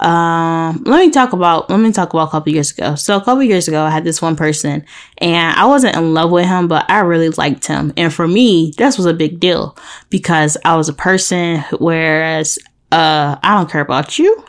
Um, 0.00 0.82
let 0.84 1.00
me 1.06 1.10
talk 1.10 1.32
about, 1.32 1.70
let 1.70 1.80
me 1.80 1.90
talk 1.90 2.12
about 2.12 2.28
a 2.28 2.30
couple 2.30 2.52
years 2.52 2.70
ago. 2.70 2.96
So 2.96 3.16
a 3.16 3.24
couple 3.24 3.42
years 3.42 3.66
ago, 3.66 3.82
I 3.82 3.90
had 3.90 4.04
this 4.04 4.20
one 4.20 4.36
person 4.36 4.84
and 5.18 5.56
I 5.58 5.64
wasn't 5.64 5.96
in 5.96 6.12
love 6.12 6.30
with 6.30 6.46
him, 6.46 6.68
but 6.68 6.84
I 6.90 7.00
really 7.00 7.30
liked 7.30 7.66
him. 7.66 7.92
And 7.96 8.12
for 8.12 8.28
me, 8.28 8.72
this 8.76 8.98
was 8.98 9.06
a 9.06 9.14
big 9.14 9.40
deal 9.40 9.76
because 10.10 10.56
I 10.64 10.76
was 10.76 10.88
a 10.88 10.92
person, 10.92 11.64
whereas, 11.78 12.58
uh, 12.92 13.36
I 13.42 13.56
don't 13.56 13.70
care 13.70 13.80
about 13.80 14.18
you. 14.18 14.44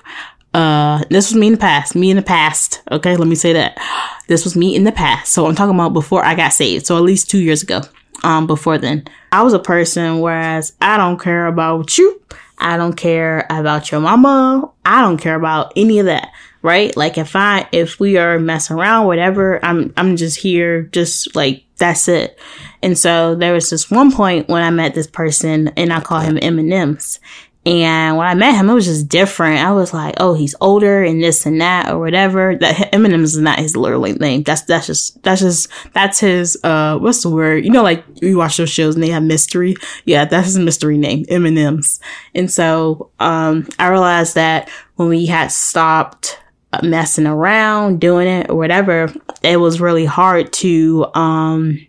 Uh, 0.53 1.03
this 1.09 1.29
was 1.29 1.35
me 1.35 1.47
in 1.47 1.53
the 1.53 1.59
past, 1.59 1.95
me 1.95 2.09
in 2.09 2.17
the 2.17 2.23
past. 2.23 2.81
Okay. 2.91 3.15
Let 3.15 3.27
me 3.27 3.35
say 3.35 3.53
that 3.53 3.77
this 4.27 4.43
was 4.43 4.55
me 4.55 4.75
in 4.75 4.83
the 4.83 4.91
past. 4.91 5.33
So 5.33 5.45
I'm 5.45 5.55
talking 5.55 5.75
about 5.75 5.93
before 5.93 6.25
I 6.25 6.35
got 6.35 6.53
saved. 6.53 6.85
So 6.85 6.97
at 6.97 7.03
least 7.03 7.29
two 7.29 7.39
years 7.39 7.63
ago. 7.63 7.81
Um, 8.23 8.47
before 8.47 8.79
then, 8.79 9.07
I 9.31 9.43
was 9.43 9.53
a 9.53 9.59
person, 9.59 10.21
whereas 10.21 10.73
I 10.81 10.97
don't 10.97 11.19
care 11.19 11.45
about 11.45 11.99
you. 11.99 12.19
I 12.57 12.75
don't 12.75 12.95
care 12.95 13.45
about 13.51 13.91
your 13.91 14.01
mama. 14.01 14.71
I 14.83 15.01
don't 15.01 15.17
care 15.17 15.35
about 15.35 15.71
any 15.75 15.99
of 15.99 16.07
that. 16.07 16.31
Right? 16.63 16.97
Like 16.97 17.19
if 17.19 17.35
I, 17.35 17.69
if 17.71 17.99
we 17.99 18.17
are 18.17 18.39
messing 18.39 18.75
around, 18.75 19.05
whatever, 19.05 19.63
I'm, 19.63 19.93
I'm 19.95 20.15
just 20.17 20.39
here, 20.39 20.83
just 20.83 21.35
like, 21.35 21.63
that's 21.77 22.07
it. 22.07 22.39
And 22.81 22.97
so 22.97 23.35
there 23.35 23.53
was 23.53 23.69
this 23.69 23.91
one 23.91 24.11
point 24.11 24.49
when 24.49 24.63
I 24.63 24.71
met 24.71 24.95
this 24.95 25.07
person 25.07 25.67
and 25.77 25.93
I 25.93 26.01
call 26.01 26.19
him 26.19 26.39
M&M's 26.41 27.19
and 27.19 27.19
when 27.65 28.25
I 28.25 28.33
met 28.33 28.55
him, 28.55 28.69
it 28.69 28.73
was 28.73 28.85
just 28.85 29.09
different. 29.09 29.59
I 29.59 29.71
was 29.71 29.93
like, 29.93 30.15
oh, 30.17 30.33
he's 30.33 30.55
older 30.61 31.03
and 31.03 31.21
this 31.21 31.45
and 31.45 31.59
that 31.59 31.91
or 31.91 31.99
whatever. 31.99 32.55
That 32.55 32.93
Eminem 32.93 33.23
is 33.23 33.37
not 33.37 33.59
his 33.59 33.75
literal 33.75 34.03
name. 34.03 34.43
That's, 34.43 34.61
that's 34.61 34.87
just, 34.87 35.21
that's 35.23 35.41
just, 35.41 35.67
that's 35.93 36.19
his, 36.19 36.57
uh, 36.63 36.97
what's 36.97 37.23
the 37.23 37.29
word? 37.29 37.65
You 37.65 37.71
know, 37.71 37.83
like 37.83 38.05
you 38.21 38.37
watch 38.37 38.57
those 38.57 38.69
shows 38.69 38.95
and 38.95 39.03
they 39.03 39.09
have 39.09 39.23
mystery. 39.23 39.75
Yeah, 40.05 40.25
that's 40.25 40.47
his 40.47 40.59
mystery 40.59 40.97
name, 40.97 41.25
Eminem's. 41.25 41.99
And 42.33 42.49
so, 42.49 43.11
um, 43.19 43.67
I 43.77 43.89
realized 43.89 44.35
that 44.35 44.69
when 44.95 45.09
we 45.09 45.25
had 45.25 45.51
stopped 45.51 46.39
messing 46.83 47.27
around, 47.27 47.99
doing 47.99 48.27
it 48.27 48.49
or 48.49 48.55
whatever, 48.55 49.11
it 49.41 49.57
was 49.57 49.81
really 49.81 50.05
hard 50.05 50.53
to, 50.53 51.07
um, 51.15 51.86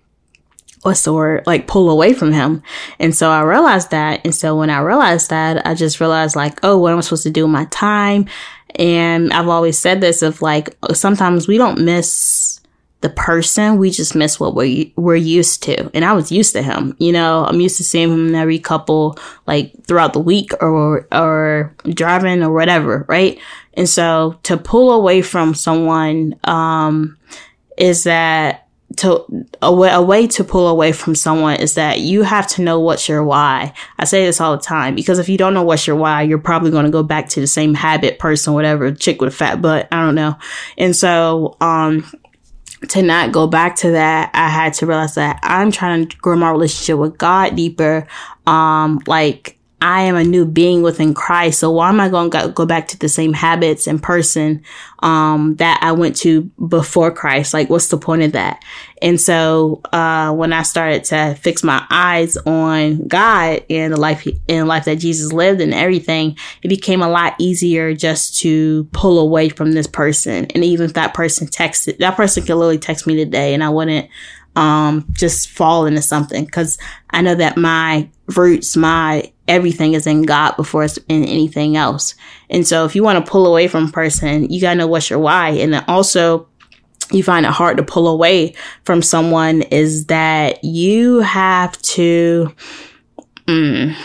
the 0.83 1.13
word 1.13 1.47
like 1.47 1.67
pull 1.67 1.91
away 1.91 2.13
from 2.13 2.33
him. 2.33 2.63
And 2.99 3.15
so 3.15 3.31
i 3.31 3.41
realized 3.43 3.91
that. 3.91 4.21
And 4.25 4.35
so 4.35 4.57
when 4.57 4.71
i 4.71 4.81
realized 4.81 5.31
that 5.31 5.67
i 5.67 5.75
just 5.75 6.01
realized 6.01 6.37
like 6.37 6.59
oh 6.63 6.79
what 6.79 6.93
am 6.93 6.99
i 6.99 7.01
supposed 7.01 7.25
to 7.25 7.31
do 7.31 7.45
with 7.45 7.53
my 7.53 7.67
time? 7.67 8.27
And 8.77 9.33
i've 9.33 9.49
always 9.49 9.79
said 9.79 10.01
this 10.01 10.23
of 10.23 10.43
like 10.43 10.77
sometimes 10.93 11.49
we 11.49 11.59
don't 11.59 11.81
miss 11.81 12.61
the 13.01 13.11
person. 13.11 13.79
We 13.79 13.91
just 13.91 14.17
miss 14.17 14.41
what 14.41 14.57
we're, 14.57 14.87
we're 14.97 15.15
used 15.15 15.63
to. 15.65 15.89
And 15.95 16.05
i 16.05 16.13
was 16.13 16.33
used 16.33 16.53
to 16.55 16.63
him 16.63 16.97
you 16.99 17.13
know? 17.13 17.45
I'm 17.45 17.61
used 17.61 17.77
to 17.79 17.85
seeing 17.85 18.11
him 18.11 18.35
every 18.35 18.59
couple 18.59 19.19
like 19.47 19.73
throughout 19.87 20.13
the 20.13 20.21
week 20.21 20.53
or 20.61 21.07
or 21.13 21.75
driving 21.89 22.43
or 22.43 22.53
whatever 22.53 23.05
right? 23.09 23.39
And 23.75 23.89
so 23.89 24.39
to 24.45 24.57
pull 24.57 24.93
away 24.93 25.23
from 25.23 25.55
someone 25.55 26.39
um 26.45 27.17
is 27.77 28.05
that 28.05 28.68
to 28.99 29.25
a 29.63 29.73
way, 29.73 29.91
a 29.91 30.03
way 30.03 30.27
to 30.27 30.45
pull 30.45 30.69
away 30.69 30.93
from 30.93 31.15
someone 31.15 31.57
is 31.57 31.75
that 31.75 32.01
you 32.01 32.23
have 32.23 32.47
to 32.49 32.63
know 32.63 32.81
what's 32.81 33.09
your 33.09 33.25
why. 33.25 33.73
I 33.99 34.05
say 34.05 34.25
this 34.25 34.41
all 34.41 34.57
the 34.57 34.63
time 34.63 34.95
because 34.95 35.19
if 35.19 35.29
you 35.29 35.39
don't 35.39 35.55
know 35.55 35.63
what's 35.63 35.87
your 35.87 35.97
why, 35.97 36.23
you're 36.23 36.39
probably 36.39 36.71
going 36.71 36.85
to 36.85 36.91
go 36.91 37.03
back 37.03 37.29
to 37.31 37.41
the 37.41 37.47
same 37.47 37.75
habit, 37.75 38.19
person, 38.19 38.55
whatever, 38.55 38.93
chick 38.93 39.21
with 39.21 39.33
a 39.33 39.37
fat 39.37 39.63
butt. 39.63 39.89
I 39.93 40.05
don't 40.05 40.15
know. 40.15 40.37
And 40.77 40.95
so, 40.95 41.57
um, 41.61 42.05
to 42.91 43.03
not 43.03 43.33
go 43.33 43.47
back 43.47 43.77
to 43.77 43.91
that, 43.93 44.31
I 44.35 44.49
had 44.49 44.75
to 44.75 44.87
realize 44.87 45.17
that 45.17 45.41
I'm 45.43 45.73
trying 45.73 46.09
to 46.09 46.17
grow 46.19 46.37
my 46.37 46.51
relationship 46.51 46.99
with 46.99 47.19
God 47.19 47.57
deeper. 47.57 48.07
Um, 48.47 49.01
like 49.07 49.58
I 49.81 50.03
am 50.03 50.17
a 50.17 50.25
new 50.25 50.45
being 50.45 50.83
within 50.83 51.15
Christ. 51.15 51.61
So 51.61 51.71
why 51.71 51.89
am 51.89 52.01
I 52.01 52.09
going 52.09 52.31
to 52.31 52.49
go 52.49 52.67
back 52.67 52.89
to 52.89 52.99
the 52.99 53.09
same 53.09 53.33
habits 53.33 53.87
and 53.87 54.03
person, 54.03 54.63
um, 55.01 55.55
that 55.57 55.79
I 55.83 55.93
went 55.93 56.17
to 56.17 56.43
before 56.69 57.13
Christ? 57.13 57.55
Like, 57.55 57.71
what's 57.71 57.89
the 57.89 57.99
point 57.99 58.23
of 58.23 58.33
that? 58.33 58.63
And 59.01 59.21
so, 59.21 59.81
uh, 59.93 60.33
when 60.33 60.53
I 60.53 60.63
started 60.65 61.05
to 61.05 61.37
fix 61.37 61.63
my 61.63 61.87
eyes 61.91 62.37
on 62.39 63.07
God 63.07 63.65
and 63.71 63.93
the 63.93 63.97
life, 64.01 64.27
in 64.49 64.67
life 64.67 64.87
that 64.87 64.97
Jesus 64.97 65.33
lived 65.33 65.61
and 65.61 65.73
everything, 65.73 66.37
it 66.63 66.69
became 66.69 67.01
a 67.01 67.09
lot 67.09 67.37
easier 67.39 67.95
just 67.95 68.41
to 68.41 68.85
pull 68.93 69.21
away 69.21 69.49
from 69.49 69.73
this 69.73 69.87
person. 69.87 70.47
And 70.55 70.65
even 70.65 70.87
if 70.87 70.95
that 70.95 71.15
person 71.15 71.47
texted, 71.47 71.99
that 71.99 72.17
person 72.17 72.43
could 72.43 72.57
literally 72.57 72.79
text 72.79 73.07
me 73.07 73.15
today 73.15 73.55
and 73.55 73.63
I 73.63 73.69
wouldn't, 73.69 74.09
um, 74.57 75.07
just 75.13 75.51
fall 75.51 75.87
into 75.87 76.03
something 76.03 76.45
because 76.45 76.79
I 77.11 77.23
know 77.23 77.37
that 77.37 77.57
my 77.57 78.09
roots, 78.35 78.77
my 78.77 79.33
everything 79.49 79.95
is 79.95 80.07
in 80.07 80.23
God 80.23 80.57
before 80.57 80.85
it's 80.85 80.99
in 81.09 81.25
anything 81.25 81.77
else. 81.77 82.15
And 82.51 82.67
so 82.67 82.85
if 82.85 82.95
you 82.95 83.03
want 83.03 83.25
to 83.25 83.31
pull 83.31 83.47
away 83.47 83.69
from 83.69 83.87
a 83.87 83.93
person, 83.93 84.51
you 84.51 84.61
got 84.61 84.75
to 84.75 84.79
know 84.79 84.87
what's 84.87 85.11
your 85.11 85.19
why. 85.19 85.51
And 85.51 85.75
then 85.75 85.85
also, 85.89 86.49
you 87.11 87.23
find 87.23 87.47
it 87.47 87.53
hard 87.53 87.79
to 87.79 87.83
pull 87.83 88.07
away 88.07 88.55
from 88.85 89.01
someone 89.01 89.63
is 89.63 90.07
that 90.07 90.63
you 90.63 91.21
have 91.21 91.81
to, 91.81 92.55
mm, 93.47 93.97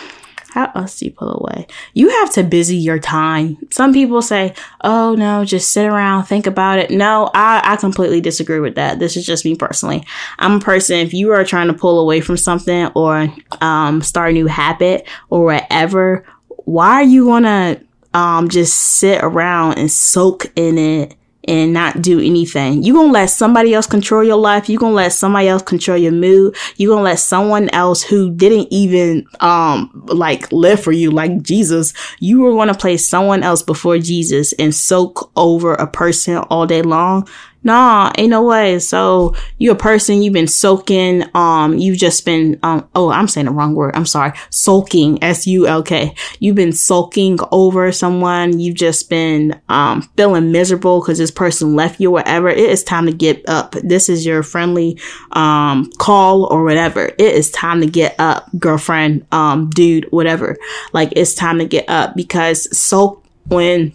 how 0.54 0.72
else 0.76 1.00
do 1.00 1.06
you 1.06 1.12
pull 1.12 1.32
away? 1.42 1.66
You 1.96 2.10
have 2.10 2.32
to 2.34 2.44
busy 2.44 2.78
your 2.78 3.00
time. 3.00 3.58
Some 3.72 3.92
people 3.92 4.22
say, 4.22 4.54
oh 4.82 5.16
no, 5.16 5.44
just 5.46 5.72
sit 5.72 5.88
around, 5.88 6.26
think 6.26 6.46
about 6.46 6.78
it. 6.78 6.92
No, 6.92 7.32
I, 7.34 7.62
I 7.64 7.76
completely 7.78 8.22
disagree 8.22 8.60
with 8.60 8.76
that. 8.76 9.00
This 9.00 9.18
is 9.18 9.26
just 9.26 9.46
me 9.46 9.56
personally. 9.56 10.06
I'm 10.38 10.58
a 10.58 10.60
person, 10.60 10.98
if 10.98 11.12
you 11.12 11.32
are 11.32 11.44
trying 11.44 11.68
to 11.70 11.74
pull 11.74 12.00
away 12.00 12.22
from 12.22 12.38
something 12.38 12.86
or 12.94 13.34
um, 13.62 14.04
start 14.04 14.30
a 14.30 14.34
new 14.34 14.46
habit 14.46 15.08
or 15.32 15.46
whatever, 15.46 16.24
why 16.66 16.94
are 16.94 17.04
you 17.04 17.26
gonna 17.26 17.82
um, 18.14 18.48
just 18.48 18.78
sit 18.78 19.24
around 19.24 19.80
and 19.80 19.92
soak 19.92 20.46
in 20.56 20.78
it 20.78 21.16
and 21.48 21.74
not 21.74 22.02
do 22.02 22.20
anything. 22.20 22.84
You're 22.84 22.96
gonna 22.96 23.12
let 23.12 23.30
somebody 23.30 23.74
else 23.74 23.88
control 23.88 24.24
your 24.24 24.38
life. 24.38 24.70
You're 24.70 24.80
gonna 24.80 24.96
let 24.96 25.14
somebody 25.14 25.48
else 25.48 25.62
control 25.64 25.98
your 25.98 26.12
mood. 26.12 26.56
You're 26.78 26.94
gonna 26.94 27.04
let 27.04 27.20
someone 27.20 27.70
else 27.70 28.02
who 28.02 28.32
didn't 28.32 28.68
even, 28.72 29.28
um, 29.40 29.92
like 30.08 30.52
live 30.52 30.80
for 30.80 30.92
you, 30.92 31.12
like 31.12 31.42
Jesus, 31.42 31.94
you 32.20 32.42
were 32.42 32.54
gonna 32.54 32.74
place 32.74 33.08
someone 33.08 33.44
else 33.44 33.62
before 33.62 33.98
Jesus 34.00 34.54
and 34.54 34.74
soak 34.74 35.32
over 35.36 35.74
a 35.74 35.88
person 35.88 36.38
all 36.38 36.66
day 36.66 36.82
long 36.82 37.28
nah, 37.64 38.12
ain't 38.18 38.30
no 38.30 38.44
way. 38.44 38.80
So 38.80 39.36
you're 39.58 39.74
a 39.74 39.78
person, 39.78 40.22
you've 40.22 40.34
been 40.34 40.48
soaking, 40.48 41.24
um, 41.34 41.78
you've 41.78 41.98
just 41.98 42.26
been, 42.26 42.60
um, 42.64 42.88
oh, 42.96 43.10
I'm 43.10 43.28
saying 43.28 43.46
the 43.46 43.52
wrong 43.52 43.76
word. 43.76 43.96
I'm 43.96 44.06
sorry. 44.06 44.34
Sulking, 44.50 45.24
S-U-L-K. 45.24 46.14
You've 46.40 46.56
been 46.56 46.74
sulking 46.74 47.40
over 47.52 47.92
someone. 47.92 48.60
You've 48.60 48.76
just 48.76 49.10
been, 49.10 49.60
um, 49.70 50.02
feeling 50.18 50.52
miserable 50.52 51.00
because 51.00 51.18
this 51.18 51.32
person 51.32 51.76
left 51.76 52.00
you, 52.00 52.12
whatever. 52.12 52.50
It 52.50 52.70
is 52.70 52.84
time 52.84 53.06
to 53.06 53.14
get 53.14 53.48
up. 53.48 53.72
This 53.84 54.10
is 54.10 54.26
your 54.26 54.44
friendly, 54.44 55.00
um, 55.32 55.92
call 55.98 56.46
or 56.46 56.64
whatever. 56.64 57.06
It 57.06 57.34
is 57.36 57.52
time 57.52 57.82
to 57.82 57.88
get 57.88 58.16
up, 58.20 58.50
girlfriend, 58.60 59.26
um, 59.32 59.70
dude, 59.70 60.06
whatever. 60.12 60.58
Like 60.92 61.14
it's 61.16 61.34
time 61.34 61.60
to 61.60 61.66
get 61.66 61.90
up 61.90 62.16
because 62.16 62.76
sulk 62.78 63.24
when 63.48 63.94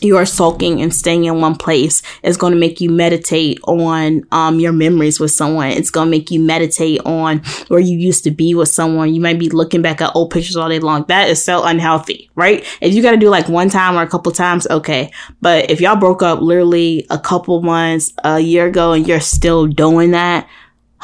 you 0.00 0.16
are 0.16 0.26
sulking 0.26 0.80
and 0.80 0.94
staying 0.94 1.24
in 1.24 1.40
one 1.40 1.56
place 1.56 2.02
is 2.22 2.36
going 2.36 2.52
to 2.52 2.58
make 2.58 2.80
you 2.80 2.90
meditate 2.90 3.58
on 3.64 4.26
um, 4.32 4.60
your 4.60 4.72
memories 4.72 5.18
with 5.18 5.30
someone. 5.30 5.68
It's 5.68 5.90
going 5.90 6.06
to 6.06 6.10
make 6.10 6.30
you 6.30 6.40
meditate 6.40 7.00
on 7.04 7.38
where 7.68 7.80
you 7.80 7.98
used 7.98 8.24
to 8.24 8.30
be 8.30 8.54
with 8.54 8.68
someone. 8.68 9.14
You 9.14 9.20
might 9.20 9.38
be 9.38 9.48
looking 9.48 9.82
back 9.82 10.00
at 10.00 10.14
old 10.14 10.30
pictures 10.30 10.56
all 10.56 10.68
day 10.68 10.78
long. 10.78 11.04
That 11.08 11.28
is 11.28 11.42
so 11.42 11.64
unhealthy, 11.64 12.30
right? 12.34 12.64
If 12.80 12.94
you 12.94 13.02
got 13.02 13.12
to 13.12 13.16
do 13.16 13.30
like 13.30 13.48
one 13.48 13.70
time 13.70 13.96
or 13.96 14.02
a 14.02 14.08
couple 14.08 14.32
times, 14.32 14.66
okay. 14.68 15.10
But 15.40 15.70
if 15.70 15.80
y'all 15.80 15.96
broke 15.96 16.22
up 16.22 16.40
literally 16.40 17.06
a 17.10 17.18
couple 17.18 17.62
months, 17.62 18.12
a 18.24 18.38
year 18.40 18.66
ago, 18.66 18.92
and 18.92 19.06
you're 19.06 19.20
still 19.20 19.66
doing 19.66 20.10
that, 20.12 20.48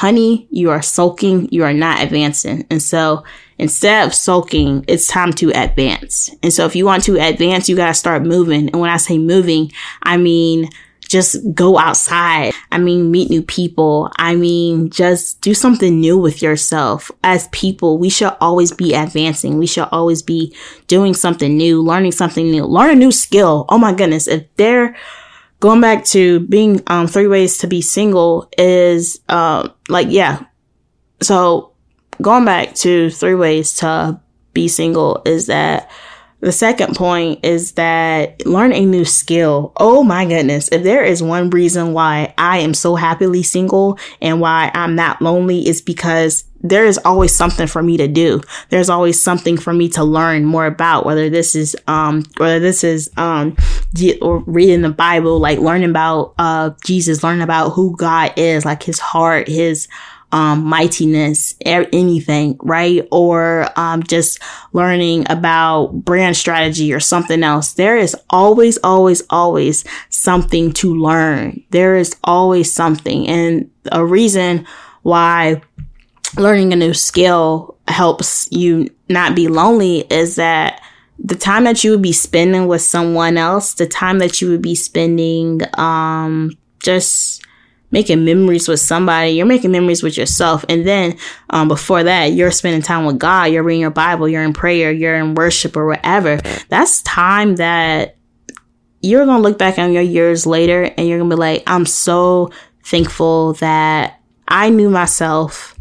honey, 0.03 0.49
you 0.51 0.71
are 0.71 0.83
sulking. 0.83 1.49
You 1.53 1.63
are 1.63 1.73
not 1.73 2.03
advancing. 2.03 2.67
And 2.71 2.83
so 2.83 3.25
Instead 3.63 4.09
of 4.09 4.13
sulking, 4.13 4.85
it's 4.89 5.07
time 5.07 5.33
to 5.33 5.51
advance. 5.51 6.35
And 6.43 6.53
so 6.53 6.67
if 6.67 6.75
you 6.75 6.85
want 6.85 7.05
to 7.05 7.17
advance, 7.17 7.69
you 7.69 7.77
got 7.77 7.87
to 7.87 7.95
start 7.95 8.25
moving. 8.25 8.69
And 8.71 8.81
when 8.81 8.91
I 8.91 8.97
say 8.97 9.19
moving, 9.19 9.71
I 10.03 10.17
mean, 10.17 10.69
just 11.09 11.37
go 11.55 11.79
outside. 11.79 12.55
I 12.73 12.79
mean, 12.79 13.13
meet 13.13 13.31
new 13.31 13.41
people. 13.41 14.11
I 14.17 14.35
mean, 14.35 14.91
just 14.91 15.43
do 15.43 15.55
something 15.55 16.01
new 16.01 16.19
with 16.19 16.43
yourself. 16.43 17.13
As 17.23 17.47
people, 17.53 17.99
we 17.99 18.11
should 18.11 18.35
always 18.41 18.73
be 18.73 18.95
advancing. 18.95 19.59
We 19.59 19.69
should 19.69 19.89
always 19.93 20.23
be 20.23 20.57
doing 20.89 21.15
something 21.15 21.57
new, 21.57 21.81
learning 21.81 22.13
something 22.13 22.51
new, 22.51 22.65
learn 22.65 22.91
a 22.91 22.95
new 22.97 23.13
skill. 23.13 23.67
Oh 23.69 23.79
my 23.79 23.95
goodness. 23.95 24.27
If 24.27 24.45
they're 24.57 24.97
going 25.63 25.81
back 25.81 26.05
to 26.05 26.41
being, 26.41 26.81
um, 26.89 27.07
three 27.07 27.29
ways 27.29 27.59
to 27.59 27.69
be 27.69 27.81
single 27.81 28.51
is, 28.59 29.21
uh, 29.29 29.69
like, 29.89 30.09
yeah. 30.11 30.45
So 31.21 31.71
going 32.21 32.45
back 32.45 32.75
to 32.75 33.11
three 33.11 33.37
ways 33.37 33.77
to 33.77 34.21
be 34.55 34.67
single 34.67 35.23
is 35.25 35.47
that 35.47 35.89
the 36.41 36.51
second 36.51 36.97
point 36.97 37.45
is 37.45 37.73
that 37.73 38.45
learn 38.45 38.73
a 38.73 38.85
new 38.85 39.05
skill. 39.05 39.73
Oh 39.77 40.03
my 40.03 40.27
goodness. 40.27 40.69
If 40.73 40.83
there 40.83 41.05
is 41.05 41.23
one 41.23 41.51
reason 41.51 41.93
why 41.93 42.35
I 42.37 42.59
am 42.59 42.75
so 42.75 42.97
happily 42.97 43.45
single 43.45 44.01
and 44.21 44.41
why 44.41 44.73
I'm 44.75 44.97
not 44.97 45.23
lonely 45.23 45.69
is 45.69 45.81
because 45.81 46.43
there 46.63 46.87
is 46.87 46.99
always 47.05 47.35
something 47.35 47.67
for 47.67 47.83
me 47.83 47.97
to 47.97 48.09
do. 48.09 48.41
There's 48.69 48.91
always 48.91 49.21
something 49.21 49.57
for 49.57 49.73
me 49.73 49.89
to 49.91 50.05
learn 50.05 50.45
more 50.45 50.67
about, 50.67 51.05
whether 51.05 51.29
this 51.29 51.55
is, 51.55 51.77
um, 51.87 52.25
whether 52.37 52.61
this 52.61 52.85
is, 52.85 53.11
um, 53.17 53.57
or 54.21 54.39
reading 54.41 54.83
the 54.83 54.91
Bible, 54.91 55.39
like 55.39 55.59
learning 55.59 55.91
about, 55.91 56.35
uh, 56.39 56.71
Jesus, 56.85 57.23
learning 57.23 57.43
about 57.43 57.71
who 57.71 57.97
God 57.97 58.33
is, 58.37 58.65
like 58.65 58.83
his 58.83 58.99
heart, 58.99 59.49
his, 59.49 59.89
um, 60.33 60.65
mightiness, 60.65 61.55
anything, 61.61 62.57
right? 62.63 63.07
Or 63.13 63.69
um, 63.77 64.03
just 64.03 64.41
learning 64.73 65.27
about 65.29 65.89
brand 65.93 66.37
strategy 66.37 66.93
or 66.95 67.01
something 67.01 67.43
else. 67.43 67.75
There 67.75 67.99
is 67.99 68.17
always, 68.31 68.79
always, 68.83 69.23
always 69.29 69.85
something 70.09 70.73
to 70.75 70.95
learn. 70.95 71.63
There 71.71 71.97
is 71.97 72.17
always 72.25 72.73
something. 72.73 73.29
And 73.29 73.71
a 73.91 74.05
reason 74.05 74.67
why 75.03 75.61
learning 76.37 76.73
a 76.73 76.77
new 76.77 76.95
skill 76.95 77.77
helps 77.89 78.49
you 78.51 78.89
not 79.09 79.37
be 79.37 79.49
lonely 79.49 80.01
is 80.11 80.37
that 80.37 80.81
the 81.19 81.37
time 81.37 81.65
that 81.65 81.85
you 81.85 81.93
would 81.93 82.03
be 82.03 82.13
spending 82.13 82.67
with 82.67 82.83
someone 82.83 83.37
else, 83.37 83.75
the 83.75 83.87
time 83.87 84.19
that 84.19 84.41
you 84.41 84.51
would 84.51 84.63
be 84.63 84.75
spending, 84.75 85.61
um, 85.79 86.57
just 86.81 87.43
making 87.93 88.25
memories 88.25 88.67
with 88.67 88.81
somebody. 88.81 89.31
You're 89.33 89.47
making 89.47 89.71
memories 89.71 90.03
with 90.03 90.17
yourself. 90.17 90.65
And 90.69 90.87
then, 90.87 91.19
um, 91.51 91.69
before 91.69 92.03
that, 92.03 92.33
you're 92.33 92.51
spending 92.51 92.83
time 92.83 93.05
with 93.05 93.19
God. 93.19 93.53
You're 93.53 93.63
reading 93.63 93.83
your 93.83 93.91
Bible. 93.91 94.29
You're 94.29 94.43
in 94.43 94.55
prayer. 94.55 94.91
You're 94.91 95.17
in 95.17 95.35
worship 95.35 95.77
or 95.77 95.87
whatever. 95.87 96.39
That's 96.69 97.03
time 97.03 97.57
that 97.57 98.17
you're 99.03 99.27
going 99.27 99.43
to 99.43 99.43
look 99.43 99.59
back 99.59 99.79
on 99.79 99.93
your 99.93 100.03
years 100.03 100.47
later 100.47 100.85
and 100.97 101.07
you're 101.07 101.19
going 101.19 101.31
to 101.31 101.37
be 101.37 101.41
like, 101.41 101.63
I'm 101.67 101.87
so 101.87 102.51
thankful 102.85 103.53
that 103.55 104.21
I 104.49 104.71
knew 104.71 104.91
myself. 104.91 105.72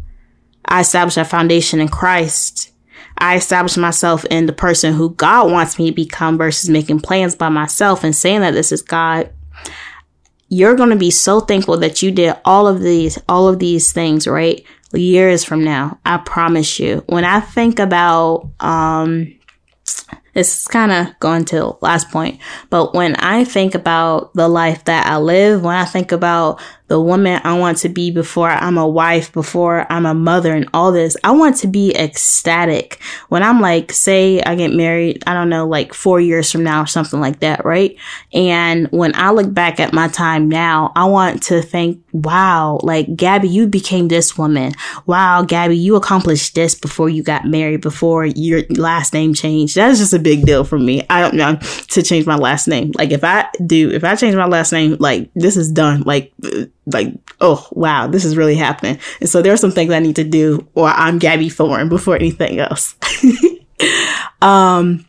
I 0.72 0.80
established 0.80 1.18
a 1.18 1.24
foundation 1.24 1.80
in 1.80 1.88
Christ. 1.88 2.72
I 3.18 3.36
established 3.36 3.78
myself 3.78 4.24
in 4.24 4.46
the 4.46 4.52
person 4.52 4.94
who 4.94 5.10
God 5.10 5.52
wants 5.52 5.78
me 5.78 5.90
to 5.90 5.94
become 5.94 6.36
versus 6.36 6.68
making 6.68 7.00
plans 7.00 7.36
by 7.36 7.50
myself 7.50 8.02
and 8.02 8.16
saying 8.16 8.40
that 8.40 8.52
this 8.52 8.72
is 8.72 8.82
God 8.82 9.30
you're 10.52 10.76
going 10.76 10.90
to 10.90 10.96
be 10.96 11.10
so 11.10 11.40
thankful 11.40 11.78
that 11.78 12.02
you 12.02 12.10
did 12.10 12.36
all 12.44 12.68
of 12.68 12.82
these, 12.82 13.18
all 13.26 13.48
of 13.48 13.58
these 13.58 13.90
things, 13.90 14.26
right? 14.26 14.62
Years 14.92 15.42
from 15.42 15.64
now, 15.64 15.98
I 16.04 16.18
promise 16.18 16.78
you. 16.78 17.02
When 17.06 17.24
I 17.24 17.40
think 17.40 17.78
about, 17.78 18.50
um, 18.60 19.34
It's 20.34 20.66
kind 20.66 20.92
of 20.92 21.18
going 21.20 21.44
to 21.46 21.76
last 21.80 22.10
point. 22.10 22.40
But 22.70 22.94
when 22.94 23.16
I 23.16 23.44
think 23.44 23.74
about 23.74 24.32
the 24.34 24.48
life 24.48 24.84
that 24.84 25.06
I 25.06 25.18
live, 25.18 25.62
when 25.62 25.76
I 25.76 25.84
think 25.84 26.12
about 26.12 26.60
the 26.92 27.00
woman 27.00 27.40
I 27.42 27.58
want 27.58 27.78
to 27.78 27.88
be 27.88 28.10
before 28.10 28.50
I'm 28.50 28.76
a 28.76 28.86
wife, 28.86 29.32
before 29.32 29.90
I'm 29.90 30.04
a 30.04 30.12
mother 30.12 30.54
and 30.54 30.68
all 30.74 30.92
this. 30.92 31.16
I 31.24 31.30
want 31.30 31.56
to 31.60 31.66
be 31.66 31.96
ecstatic. 31.96 33.00
When 33.30 33.42
I'm 33.42 33.62
like, 33.62 33.92
say 33.92 34.42
I 34.42 34.54
get 34.56 34.74
married, 34.74 35.22
I 35.26 35.32
don't 35.32 35.48
know, 35.48 35.66
like 35.66 35.94
four 35.94 36.20
years 36.20 36.52
from 36.52 36.64
now 36.64 36.82
or 36.82 36.86
something 36.86 37.18
like 37.18 37.40
that, 37.40 37.64
right? 37.64 37.96
And 38.34 38.88
when 38.90 39.14
I 39.14 39.30
look 39.30 39.54
back 39.54 39.80
at 39.80 39.94
my 39.94 40.08
time 40.08 40.50
now, 40.50 40.92
I 40.94 41.06
want 41.06 41.42
to 41.44 41.62
think, 41.62 42.04
wow, 42.12 42.78
like 42.82 43.16
Gabby, 43.16 43.48
you 43.48 43.68
became 43.68 44.08
this 44.08 44.36
woman. 44.36 44.74
Wow, 45.06 45.44
Gabby, 45.44 45.78
you 45.78 45.96
accomplished 45.96 46.54
this 46.54 46.74
before 46.74 47.08
you 47.08 47.22
got 47.22 47.46
married, 47.46 47.80
before 47.80 48.26
your 48.26 48.64
last 48.68 49.14
name 49.14 49.32
changed. 49.32 49.76
That's 49.76 49.98
just 49.98 50.12
a 50.12 50.18
big 50.22 50.46
deal 50.46 50.64
for 50.64 50.78
me. 50.78 51.04
I 51.10 51.20
don't 51.20 51.34
know 51.34 51.58
to 51.88 52.02
change 52.02 52.26
my 52.26 52.36
last 52.36 52.68
name. 52.68 52.92
Like 52.96 53.10
if 53.10 53.24
I 53.24 53.48
do, 53.64 53.90
if 53.90 54.04
I 54.04 54.16
change 54.16 54.34
my 54.34 54.46
last 54.46 54.72
name, 54.72 54.96
like 54.98 55.30
this 55.34 55.56
is 55.56 55.70
done. 55.70 56.02
Like 56.02 56.32
like, 56.86 57.14
oh 57.40 57.66
wow, 57.72 58.06
this 58.06 58.24
is 58.24 58.36
really 58.36 58.56
happening. 58.56 58.98
And 59.20 59.28
so 59.28 59.42
there 59.42 59.52
are 59.52 59.58
some 59.58 59.72
things 59.72 59.92
I 59.92 59.98
need 59.98 60.16
to 60.16 60.24
do, 60.24 60.66
or 60.74 60.88
I'm 60.88 61.18
Gabby 61.18 61.48
Thorne 61.48 61.88
before 61.88 62.16
anything 62.16 62.58
else. 62.58 62.96
um, 64.42 65.04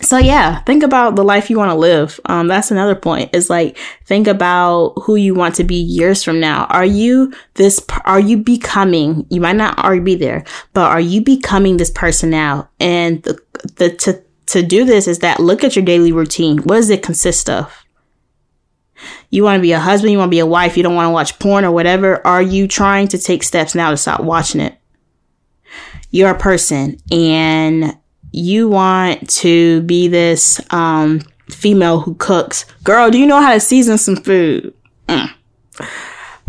so 0.00 0.16
yeah, 0.16 0.60
think 0.60 0.82
about 0.82 1.16
the 1.16 1.24
life 1.24 1.50
you 1.50 1.58
want 1.58 1.70
to 1.70 1.74
live. 1.74 2.20
Um, 2.26 2.46
that's 2.46 2.70
another 2.70 2.94
point. 2.94 3.34
Is 3.34 3.50
like 3.50 3.76
think 4.04 4.26
about 4.28 4.94
who 5.02 5.16
you 5.16 5.34
want 5.34 5.56
to 5.56 5.64
be 5.64 5.74
years 5.74 6.22
from 6.22 6.38
now. 6.38 6.66
Are 6.66 6.84
you 6.84 7.32
this? 7.54 7.84
Are 8.04 8.20
you 8.20 8.36
becoming? 8.36 9.26
You 9.28 9.40
might 9.40 9.56
not 9.56 9.78
already 9.78 10.02
be 10.02 10.14
there, 10.14 10.44
but 10.72 10.88
are 10.88 11.00
you 11.00 11.20
becoming 11.20 11.76
this 11.76 11.90
person 11.90 12.30
now? 12.30 12.68
And 12.78 13.22
the 13.24 13.40
the 13.76 13.90
to 13.96 14.22
to 14.48 14.62
do 14.62 14.84
this 14.84 15.06
is 15.06 15.20
that 15.20 15.40
look 15.40 15.64
at 15.64 15.76
your 15.76 15.84
daily 15.84 16.12
routine. 16.12 16.58
What 16.58 16.76
does 16.76 16.90
it 16.90 17.02
consist 17.02 17.48
of? 17.48 17.72
You 19.30 19.44
want 19.44 19.58
to 19.58 19.62
be 19.62 19.72
a 19.72 19.78
husband, 19.78 20.10
you 20.10 20.18
want 20.18 20.28
to 20.28 20.34
be 20.34 20.40
a 20.40 20.46
wife, 20.46 20.76
you 20.76 20.82
don't 20.82 20.94
want 20.94 21.06
to 21.06 21.12
watch 21.12 21.38
porn 21.38 21.64
or 21.64 21.70
whatever. 21.70 22.26
Are 22.26 22.42
you 22.42 22.66
trying 22.66 23.08
to 23.08 23.18
take 23.18 23.42
steps 23.42 23.74
now 23.74 23.90
to 23.90 23.96
stop 23.96 24.20
watching 24.20 24.60
it? 24.60 24.76
You're 26.10 26.30
a 26.30 26.38
person 26.38 26.98
and 27.12 27.96
you 28.32 28.68
want 28.68 29.28
to 29.30 29.82
be 29.82 30.08
this 30.08 30.60
um, 30.72 31.20
female 31.50 32.00
who 32.00 32.14
cooks. 32.14 32.64
Girl, 32.82 33.10
do 33.10 33.18
you 33.18 33.26
know 33.26 33.40
how 33.40 33.52
to 33.52 33.60
season 33.60 33.98
some 33.98 34.16
food? 34.16 34.74
Mm 35.06 35.34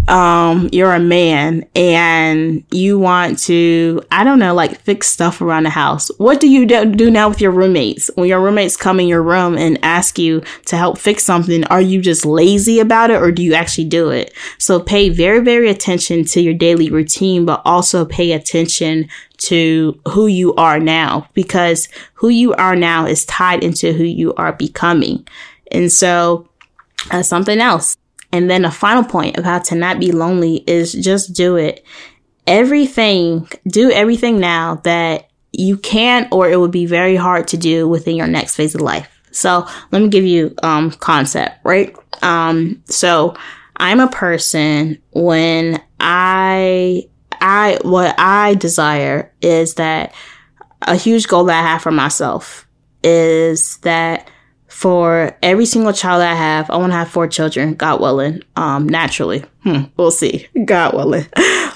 um, 0.10 0.70
you're 0.72 0.94
a 0.94 1.00
man 1.00 1.66
and 1.76 2.64
you 2.72 2.98
want 2.98 3.38
to, 3.40 4.02
I 4.12 4.24
don't 4.24 4.40
know, 4.40 4.56
like 4.56 4.82
fix 4.82 5.08
stuff 5.08 5.40
around 5.40 5.64
the 5.64 5.70
house. 5.70 6.10
What 6.18 6.40
do 6.40 6.50
you 6.50 6.66
do 6.66 7.12
now 7.12 7.30
with 7.30 7.40
your 7.40 7.52
roommates? 7.52 8.10
When 8.16 8.28
your 8.28 8.42
roommates 8.42 8.76
come 8.76 9.00
in 9.00 9.08
your 9.08 9.22
room 9.22 9.56
and 9.56 9.78
ask 9.84 10.18
you 10.18 10.42
to 10.66 10.78
help 10.78 10.98
fix 10.98 11.24
something, 11.24 11.64
are 11.66 11.82
you 11.82 12.02
just 12.02 12.26
lazy 12.26 12.80
about 12.80 13.12
it 13.12 13.22
or 13.22 13.32
do 13.32 13.44
you 13.44 13.54
actually 13.54 13.86
do 13.86 14.10
it? 14.10 14.34
So 14.58 14.80
pay 14.80 15.10
very, 15.10 15.42
very 15.42 15.70
attention 15.70 16.26
to 16.26 16.42
your 16.42 16.56
daily 16.56 16.90
routine, 16.90 17.46
but 17.46 17.62
also 17.64 18.04
pay 18.04 18.32
attention 18.32 19.08
to 19.38 20.00
who 20.10 20.26
you 20.26 20.56
are 20.56 20.80
now 20.80 21.30
because 21.34 21.88
who 22.16 22.30
you 22.30 22.54
are 22.56 22.76
now 22.76 23.06
is 23.06 23.26
tied 23.26 23.64
into 23.64 23.94
who 23.94 24.04
you 24.04 24.34
are 24.34 24.54
becoming. 24.54 25.28
And 25.72 25.92
so, 25.92 26.50
uh, 27.12 27.22
something 27.22 27.60
else. 27.60 27.96
And 28.32 28.50
then 28.50 28.66
a 28.66 28.72
final 28.72 29.04
point 29.04 29.40
how 29.40 29.60
to 29.60 29.76
not 29.76 30.00
be 30.00 30.12
lonely 30.12 30.64
is 30.68 30.94
just 30.94 31.34
do 31.34 31.56
it. 31.56 31.84
Everything, 32.46 33.48
do 33.68 33.92
everything 33.92 34.40
now 34.40 34.76
that 34.84 35.30
you 35.52 35.78
can 35.78 36.28
or 36.32 36.50
it 36.50 36.60
would 36.60 36.72
be 36.72 36.86
very 36.86 37.16
hard 37.16 37.48
to 37.50 37.58
do 37.58 37.88
within 37.88 38.16
your 38.16 38.28
next 38.28 38.56
phase 38.56 38.76
of 38.76 38.82
life. 38.82 39.10
So 39.32 39.68
let 39.92 40.02
me 40.02 40.10
give 40.10 40.26
you 40.26 40.56
um 40.64 40.92
concept, 40.92 41.60
right? 41.64 41.96
Um 42.22 42.82
so 42.86 43.36
I'm 43.78 44.00
a 44.00 44.10
person 44.10 45.02
when 45.12 45.82
I 46.00 47.08
I 47.42 47.80
what 47.84 48.16
I 48.20 48.56
desire 48.56 49.34
is 49.42 49.76
that 49.76 50.14
a 50.84 50.96
huge 50.96 51.28
goal 51.28 51.46
that 51.46 51.64
I 51.64 51.68
have 51.68 51.82
for 51.82 51.92
myself 51.92 52.68
is 53.04 53.78
that 53.78 54.30
for 54.70 55.38
every 55.44 55.66
single 55.66 55.94
child 55.94 56.22
I 56.22 56.34
have, 56.36 56.70
I 56.70 56.78
want 56.78 56.92
to 56.92 56.98
have 56.98 57.10
four 57.10 57.28
children, 57.28 57.74
God 57.74 58.00
willing, 58.00 58.42
um, 58.56 58.88
naturally. 58.88 59.44
Hmm, 59.64 59.84
we'll 59.98 60.12
see, 60.12 60.48
God 60.66 60.94
willing. 60.94 61.26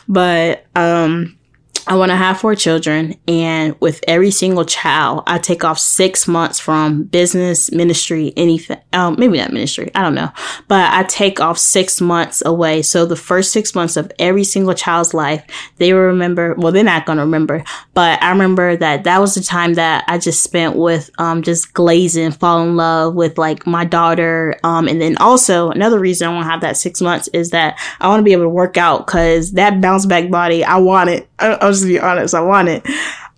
but, 0.08 0.66
um, 0.76 1.38
I 1.86 1.96
want 1.96 2.12
to 2.12 2.16
have 2.16 2.40
four 2.40 2.56
children 2.56 3.16
and 3.28 3.76
with 3.82 4.02
every 4.08 4.32
single 4.32 4.64
child, 4.64 5.24
I 5.28 5.38
take 5.38 5.66
off 5.66 5.78
six 5.78 6.28
months 6.30 6.58
from 6.58 7.04
business, 7.04 7.72
ministry, 7.74 8.32
anything. 8.38 8.80
Um, 8.94 9.16
maybe 9.20 9.38
not 9.38 9.52
ministry. 9.52 9.92
I 9.94 10.02
don't 10.02 10.16
know, 10.16 10.32
but 10.70 10.94
I 10.94 11.04
take 11.04 11.42
off 11.42 11.58
six 11.58 12.00
months 12.00 12.42
away. 12.46 12.84
So 12.84 13.06
the 13.06 13.18
first 13.18 13.52
six 13.52 13.76
months 13.76 13.98
of 13.98 14.12
every 14.18 14.46
single 14.46 14.74
child's 14.74 15.14
life, 15.14 15.44
they 15.78 15.92
remember, 15.92 16.56
well, 16.56 16.72
they're 16.72 16.86
not 16.86 17.06
going 17.06 17.18
to 17.18 17.24
remember, 17.24 17.66
but 17.94 18.22
I 18.24 18.30
remember 18.30 18.78
that 18.78 19.04
that 19.04 19.20
was 19.20 19.36
the 19.36 19.42
time 19.42 19.74
that 19.74 20.06
I 20.08 20.18
just 20.20 20.42
spent 20.42 20.78
with, 20.78 21.10
um, 21.18 21.42
just 21.42 21.74
glazing, 21.74 22.32
fall 22.32 22.64
in 22.64 22.78
love 22.78 23.16
with 23.16 23.38
like 23.38 23.68
my 23.68 23.84
daughter. 23.84 24.58
Um, 24.64 24.88
and 24.88 25.02
then 25.02 25.18
also 25.18 25.70
another 25.72 26.00
reason 26.00 26.30
I 26.30 26.34
want 26.34 26.46
to 26.46 26.52
have 26.52 26.62
that 26.62 26.78
six 26.78 27.02
months 27.02 27.28
is 27.34 27.50
that 27.50 27.78
I 28.00 28.08
want 28.08 28.22
to 28.22 28.24
be 28.24 28.32
able 28.32 28.44
to 28.44 28.50
work 28.50 28.78
out 28.78 29.06
because 29.06 29.52
that 29.54 29.82
bounce 29.82 30.06
back 30.06 30.30
body, 30.30 30.64
I 30.64 30.78
want 30.78 31.10
it. 31.10 31.28
I, 31.40 31.48
I'll 31.56 31.73
just 31.74 31.86
be 31.86 32.00
honest. 32.00 32.34
I 32.34 32.42
want 32.42 32.70
it. 32.70 32.88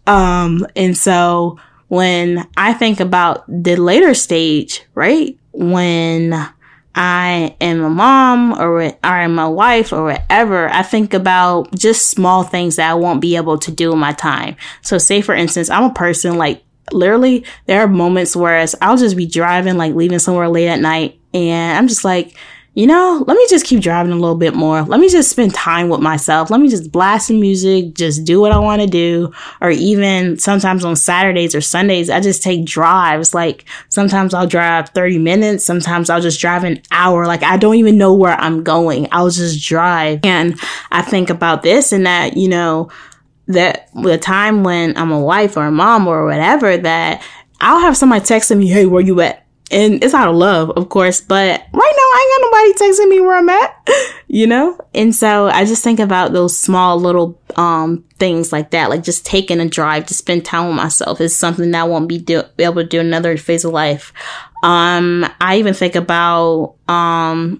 Um, 0.07 0.65
and 0.75 0.97
so 0.97 1.59
when 1.87 2.47
I 2.57 2.73
think 2.73 2.99
about 2.99 3.43
the 3.47 3.75
later 3.75 4.13
stage, 4.13 4.83
right? 4.93 5.37
When 5.51 6.33
I 6.95 7.55
am 7.59 7.83
a 7.83 7.89
mom 7.89 8.53
or, 8.59 8.81
or 8.81 8.93
I'm 9.03 9.37
a 9.37 9.49
wife 9.49 9.91
or 9.91 10.03
whatever, 10.03 10.69
I 10.69 10.81
think 10.83 11.13
about 11.13 11.73
just 11.75 12.09
small 12.09 12.43
things 12.43 12.77
that 12.77 12.89
I 12.89 12.93
won't 12.93 13.21
be 13.21 13.35
able 13.35 13.57
to 13.59 13.71
do 13.71 13.91
in 13.91 13.99
my 13.99 14.13
time. 14.13 14.55
So 14.81 14.97
say 14.97 15.21
for 15.21 15.35
instance, 15.35 15.69
I'm 15.69 15.91
a 15.91 15.93
person 15.93 16.37
like 16.37 16.63
literally 16.91 17.45
there 17.65 17.81
are 17.81 17.87
moments 17.87 18.35
where 18.35 18.65
I'll 18.81 18.97
just 18.97 19.17
be 19.17 19.25
driving, 19.25 19.77
like 19.77 19.93
leaving 19.93 20.19
somewhere 20.19 20.47
late 20.47 20.69
at 20.69 20.79
night 20.79 21.19
and 21.33 21.77
I'm 21.77 21.87
just 21.87 22.05
like, 22.05 22.37
you 22.75 22.85
know, 22.85 23.23
let 23.25 23.37
me 23.37 23.47
just 23.49 23.65
keep 23.65 23.81
driving 23.81 24.11
a 24.11 24.17
little 24.17 24.35
bit 24.35 24.53
more. 24.53 24.81
Let 24.83 24.99
me 24.99 25.07
just 25.07 25.31
spend 25.31 25.53
time 25.53 25.87
with 25.87 26.01
myself. 26.01 26.49
Let 26.49 26.59
me 26.59 26.67
just 26.67 26.91
blast 26.91 27.27
some 27.27 27.39
music, 27.39 27.93
just 27.93 28.25
do 28.25 28.41
what 28.41 28.51
I 28.51 28.59
want 28.59 28.81
to 28.81 28.87
do. 28.87 29.31
Or 29.61 29.69
even 29.69 30.37
sometimes 30.37 30.83
on 30.83 30.97
Saturdays 30.97 31.55
or 31.55 31.61
Sundays, 31.61 32.09
I 32.09 32.19
just 32.19 32.43
take 32.43 32.65
drives. 32.65 33.33
Like 33.33 33.63
sometimes 33.87 34.33
I'll 34.33 34.45
drive 34.45 34.89
30 34.89 35.19
minutes. 35.19 35.63
Sometimes 35.63 36.09
I'll 36.09 36.19
just 36.19 36.41
drive 36.41 36.65
an 36.65 36.81
hour. 36.91 37.25
Like 37.27 37.43
I 37.43 37.55
don't 37.55 37.75
even 37.75 37.97
know 37.97 38.13
where 38.13 38.35
I'm 38.35 38.61
going. 38.61 39.07
I'll 39.13 39.29
just 39.29 39.65
drive. 39.65 40.19
And 40.23 40.59
I 40.91 41.01
think 41.01 41.29
about 41.29 41.63
this 41.63 41.93
and 41.93 42.05
that, 42.05 42.35
you 42.35 42.49
know, 42.49 42.89
that 43.47 43.89
the 43.93 44.17
time 44.17 44.65
when 44.65 44.97
I'm 44.97 45.13
a 45.13 45.21
wife 45.21 45.55
or 45.55 45.65
a 45.65 45.71
mom 45.71 46.07
or 46.07 46.25
whatever, 46.25 46.75
that 46.75 47.23
I'll 47.61 47.79
have 47.79 47.95
somebody 47.95 48.25
texting 48.25 48.57
me, 48.57 48.67
Hey, 48.67 48.85
where 48.85 49.01
you 49.01 49.21
at? 49.21 49.44
And 49.71 50.03
it's 50.03 50.13
out 50.13 50.27
of 50.27 50.35
love, 50.35 50.69
of 50.71 50.89
course, 50.89 51.21
but 51.21 51.59
right 51.59 51.71
now 51.73 51.81
I 51.81 52.21
ain't 52.21 52.51
got 52.51 52.51
nobody 52.51 52.93
texting 52.93 53.09
me 53.09 53.21
where 53.21 53.35
I'm 53.35 53.49
at, 53.49 53.89
you 54.27 54.45
know? 54.45 54.77
And 54.93 55.13
so 55.13 55.47
I 55.47 55.65
just 55.65 55.83
think 55.83 55.99
about 55.99 56.33
those 56.33 56.57
small 56.57 56.99
little, 56.99 57.41
um, 57.55 58.03
things 58.19 58.51
like 58.51 58.71
that, 58.71 58.89
like 58.89 59.03
just 59.03 59.25
taking 59.25 59.59
a 59.59 59.67
drive 59.67 60.05
to 60.07 60.13
spend 60.13 60.45
time 60.45 60.67
with 60.67 60.75
myself 60.75 61.19
is 61.19 61.37
something 61.37 61.71
that 61.71 61.81
I 61.81 61.83
won't 61.85 62.07
be, 62.07 62.19
do- 62.19 62.43
be 62.57 62.63
able 62.63 62.83
to 62.83 62.87
do 62.87 62.99
another 62.99 63.37
phase 63.37 63.65
of 63.65 63.71
life. 63.71 64.13
Um, 64.61 65.25
I 65.41 65.57
even 65.57 65.73
think 65.73 65.95
about, 65.95 66.75
um, 66.87 67.59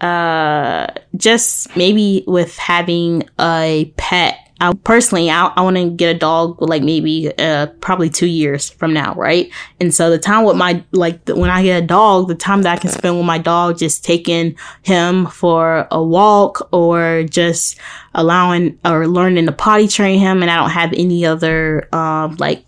uh, 0.00 0.86
just 1.16 1.74
maybe 1.76 2.24
with 2.26 2.56
having 2.58 3.28
a 3.38 3.92
pet 3.96 4.49
I 4.60 4.72
personally, 4.74 5.30
I, 5.30 5.46
I 5.46 5.62
want 5.62 5.76
to 5.76 5.90
get 5.90 6.14
a 6.14 6.18
dog 6.18 6.60
like 6.60 6.82
maybe, 6.82 7.32
uh, 7.38 7.66
probably 7.80 8.10
two 8.10 8.26
years 8.26 8.68
from 8.68 8.92
now, 8.92 9.14
right? 9.14 9.50
And 9.80 9.94
so 9.94 10.10
the 10.10 10.18
time 10.18 10.44
with 10.44 10.56
my, 10.56 10.84
like, 10.92 11.24
the, 11.24 11.34
when 11.34 11.48
I 11.48 11.62
get 11.62 11.82
a 11.82 11.86
dog, 11.86 12.28
the 12.28 12.34
time 12.34 12.62
that 12.62 12.72
I 12.72 12.76
can 12.76 12.90
spend 12.90 13.16
with 13.16 13.24
my 13.24 13.38
dog, 13.38 13.78
just 13.78 14.04
taking 14.04 14.56
him 14.82 15.26
for 15.26 15.88
a 15.90 16.02
walk 16.02 16.68
or 16.72 17.24
just 17.24 17.78
allowing 18.14 18.78
or 18.84 19.08
learning 19.08 19.46
to 19.46 19.52
potty 19.52 19.88
train 19.88 20.18
him 20.18 20.42
and 20.42 20.50
I 20.50 20.56
don't 20.56 20.70
have 20.70 20.92
any 20.92 21.24
other, 21.24 21.88
um, 21.94 22.36
like, 22.36 22.64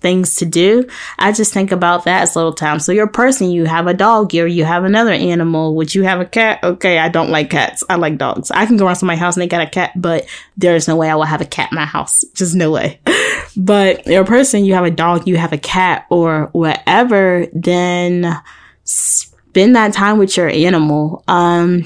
things 0.00 0.36
to 0.36 0.46
do. 0.46 0.86
I 1.18 1.32
just 1.32 1.52
think 1.52 1.72
about 1.72 2.04
that 2.04 2.22
as 2.22 2.36
little 2.36 2.52
time. 2.52 2.80
So 2.80 2.92
you're 2.92 3.06
a 3.06 3.10
person, 3.10 3.50
you 3.50 3.66
have 3.66 3.86
a 3.86 3.94
dog 3.94 4.34
or 4.34 4.46
you 4.46 4.64
have 4.64 4.84
another 4.84 5.12
animal. 5.12 5.74
Would 5.76 5.94
you 5.94 6.02
have 6.02 6.20
a 6.20 6.24
cat? 6.24 6.62
Okay, 6.62 6.98
I 6.98 7.08
don't 7.08 7.30
like 7.30 7.50
cats. 7.50 7.82
I 7.88 7.96
like 7.96 8.18
dogs. 8.18 8.50
I 8.50 8.66
can 8.66 8.76
go 8.76 8.86
around 8.86 8.96
to 8.96 9.04
my 9.04 9.16
house 9.16 9.36
and 9.36 9.42
they 9.42 9.46
got 9.46 9.66
a 9.66 9.70
cat, 9.70 9.92
but 9.96 10.26
there's 10.56 10.88
no 10.88 10.96
way 10.96 11.10
I 11.10 11.14
will 11.14 11.24
have 11.24 11.40
a 11.40 11.46
cat 11.46 11.72
in 11.72 11.76
my 11.76 11.84
house. 11.84 12.24
Just 12.34 12.54
no 12.54 12.70
way. 12.70 13.00
but 13.56 14.06
you're 14.06 14.22
a 14.22 14.26
person, 14.26 14.64
you 14.64 14.74
have 14.74 14.84
a 14.84 14.90
dog, 14.90 15.26
you 15.26 15.36
have 15.36 15.52
a 15.52 15.58
cat 15.58 16.06
or 16.10 16.48
whatever, 16.52 17.46
then 17.52 18.40
spend 18.84 19.76
that 19.76 19.92
time 19.92 20.18
with 20.18 20.36
your 20.36 20.48
animal. 20.48 21.22
Um, 21.28 21.84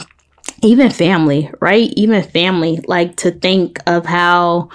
even 0.63 0.91
family, 0.91 1.51
right? 1.61 1.93
Even 1.97 2.23
family, 2.23 2.81
like 2.87 3.17
to 3.17 3.31
think 3.31 3.81
of 3.87 4.07
how 4.07 4.71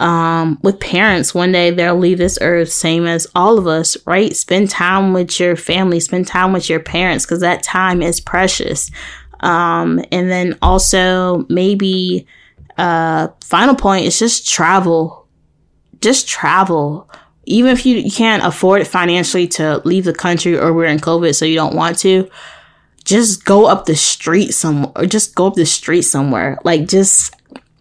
um, 0.00 0.58
with 0.62 0.80
parents. 0.80 1.34
One 1.34 1.52
day 1.52 1.70
they'll 1.70 1.96
leave 1.96 2.18
this 2.18 2.38
earth, 2.40 2.70
same 2.70 3.06
as 3.06 3.26
all 3.34 3.58
of 3.58 3.66
us, 3.66 3.96
right? 4.06 4.34
Spend 4.34 4.70
time 4.70 5.12
with 5.12 5.38
your 5.40 5.56
family, 5.56 6.00
spend 6.00 6.26
time 6.26 6.52
with 6.52 6.68
your 6.68 6.80
parents, 6.80 7.24
because 7.24 7.40
that 7.40 7.62
time 7.62 8.02
is 8.02 8.20
precious. 8.20 8.90
Um, 9.40 10.04
and 10.12 10.30
then 10.30 10.58
also 10.62 11.46
maybe, 11.48 12.26
uh, 12.78 13.28
final 13.44 13.74
point 13.74 14.06
is 14.06 14.18
just 14.18 14.48
travel. 14.48 15.26
Just 16.00 16.28
travel. 16.28 17.10
Even 17.44 17.70
if 17.70 17.86
you, 17.86 18.10
can't 18.10 18.44
afford 18.44 18.82
it 18.82 18.86
financially 18.86 19.46
to 19.48 19.80
leave 19.84 20.04
the 20.04 20.12
country 20.12 20.58
or 20.58 20.72
we're 20.72 20.86
in 20.86 20.98
COVID, 20.98 21.34
so 21.34 21.44
you 21.44 21.54
don't 21.54 21.76
want 21.76 21.98
to, 22.00 22.28
just 23.04 23.44
go 23.44 23.66
up 23.66 23.86
the 23.86 23.94
street 23.94 24.52
somewhere 24.52 24.90
or 24.96 25.06
just 25.06 25.34
go 25.36 25.46
up 25.46 25.54
the 25.54 25.64
street 25.64 26.02
somewhere. 26.02 26.58
Like 26.64 26.88
just 26.88 27.32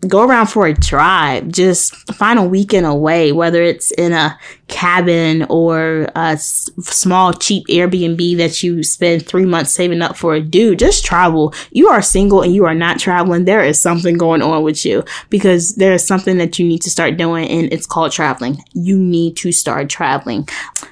go 0.07 0.23
around 0.23 0.47
for 0.47 0.67
a 0.67 0.73
drive. 0.73 1.49
Just 1.49 1.95
find 2.13 2.39
a 2.39 2.43
weekend 2.43 2.85
away, 2.85 3.31
whether 3.31 3.61
it's 3.61 3.91
in 3.91 4.13
a 4.13 4.37
cabin 4.67 5.45
or 5.49 6.07
a 6.15 6.37
small, 6.37 7.33
cheap 7.33 7.67
Airbnb 7.67 8.37
that 8.37 8.63
you 8.63 8.83
spend 8.83 9.25
three 9.27 9.45
months 9.45 9.71
saving 9.71 10.01
up 10.01 10.17
for. 10.17 10.35
A 10.35 10.41
dude, 10.41 10.79
just 10.79 11.05
travel. 11.05 11.53
You 11.71 11.89
are 11.89 12.01
single 12.01 12.41
and 12.41 12.53
you 12.53 12.65
are 12.65 12.75
not 12.75 12.99
traveling. 12.99 13.45
There 13.45 13.63
is 13.63 13.81
something 13.81 14.17
going 14.17 14.41
on 14.41 14.63
with 14.63 14.85
you 14.85 15.03
because 15.29 15.75
there 15.75 15.93
is 15.93 16.05
something 16.05 16.37
that 16.37 16.57
you 16.57 16.67
need 16.67 16.81
to 16.81 16.89
start 16.89 17.17
doing 17.17 17.47
and 17.47 17.71
it's 17.71 17.85
called 17.85 18.11
traveling. 18.11 18.57
You 18.73 18.97
need 18.97 19.37
to 19.37 19.51
start 19.51 19.89
traveling. 19.89 20.47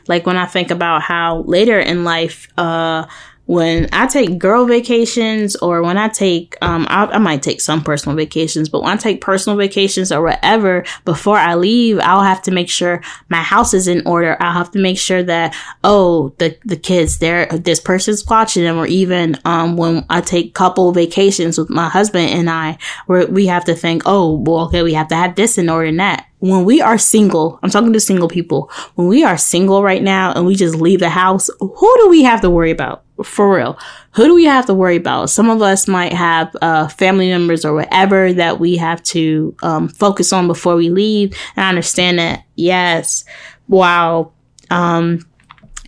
Like 0.07 0.25
when 0.25 0.37
I 0.37 0.45
think 0.45 0.71
about 0.71 1.01
how 1.01 1.41
later 1.43 1.79
in 1.79 2.03
life, 2.03 2.47
uh, 2.57 3.05
when 3.45 3.89
I 3.91 4.07
take 4.07 4.39
girl 4.39 4.65
vacations 4.65 5.55
or 5.57 5.83
when 5.83 5.97
I 5.97 6.07
take, 6.07 6.55
um, 6.61 6.87
I, 6.89 7.05
I, 7.05 7.17
might 7.17 7.43
take 7.43 7.59
some 7.59 7.83
personal 7.83 8.15
vacations, 8.15 8.69
but 8.69 8.81
when 8.81 8.93
I 8.93 8.95
take 8.95 9.19
personal 9.19 9.57
vacations 9.57 10.13
or 10.13 10.21
whatever, 10.21 10.85
before 11.03 11.37
I 11.37 11.55
leave, 11.55 11.99
I'll 11.99 12.23
have 12.23 12.41
to 12.43 12.51
make 12.51 12.69
sure 12.69 13.01
my 13.27 13.41
house 13.41 13.73
is 13.73 13.87
in 13.87 14.05
order. 14.07 14.37
I'll 14.39 14.53
have 14.53 14.71
to 14.71 14.79
make 14.79 14.97
sure 14.97 15.23
that, 15.23 15.55
oh, 15.83 16.33
the, 16.37 16.57
the 16.63 16.77
kids 16.77 17.19
there, 17.19 17.47
this 17.47 17.81
person's 17.81 18.25
watching 18.25 18.63
them, 18.63 18.77
or 18.77 18.87
even, 18.87 19.35
um, 19.43 19.75
when 19.75 20.05
I 20.09 20.21
take 20.21 20.53
couple 20.53 20.93
vacations 20.93 21.57
with 21.57 21.69
my 21.69 21.89
husband 21.89 22.29
and 22.29 22.49
I, 22.49 22.77
where 23.07 23.27
we 23.27 23.47
have 23.47 23.65
to 23.65 23.75
think, 23.75 24.03
oh, 24.05 24.37
well, 24.37 24.67
okay, 24.67 24.83
we 24.83 24.93
have 24.93 25.09
to 25.09 25.15
have 25.15 25.35
this 25.35 25.57
in 25.57 25.69
order 25.69 25.89
and 25.89 25.99
that 25.99 26.27
when 26.39 26.65
we 26.65 26.81
are 26.81 26.97
single, 26.97 27.57
I'm 27.63 27.69
talking 27.69 27.93
to 27.93 27.99
single 28.01 28.27
people, 28.27 28.69
when 28.95 29.07
we 29.07 29.23
are 29.23 29.37
single 29.37 29.81
right 29.81 30.03
now 30.03 30.33
and 30.33 30.45
we 30.45 30.55
just 30.55 30.75
leave 30.75 30.99
the 30.99 31.09
house, 31.09 31.49
who 31.59 31.97
do 32.01 32.09
we 32.09 32.23
have 32.23 32.41
to 32.41 32.49
worry 32.49 32.71
about? 32.71 33.02
For 33.21 33.55
real. 33.55 33.77
Who 34.15 34.25
do 34.25 34.33
we 34.33 34.45
have 34.45 34.65
to 34.65 34.73
worry 34.73 34.95
about? 34.95 35.29
Some 35.29 35.49
of 35.49 35.61
us 35.61 35.87
might 35.87 36.13
have 36.13 36.55
uh, 36.61 36.87
family 36.87 37.29
members 37.29 37.63
or 37.63 37.73
whatever 37.73 38.33
that 38.33 38.59
we 38.59 38.77
have 38.77 39.03
to 39.03 39.55
um, 39.61 39.87
focus 39.87 40.33
on 40.33 40.47
before 40.47 40.75
we 40.75 40.89
leave. 40.89 41.37
And 41.55 41.63
I 41.63 41.69
understand 41.69 42.17
that, 42.17 42.43
yes, 42.55 43.23
wow, 43.67 44.31
um, 44.71 45.25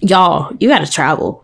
y'all, 0.02 0.56
you 0.60 0.70
gotta 0.70 0.90
travel. 0.90 1.44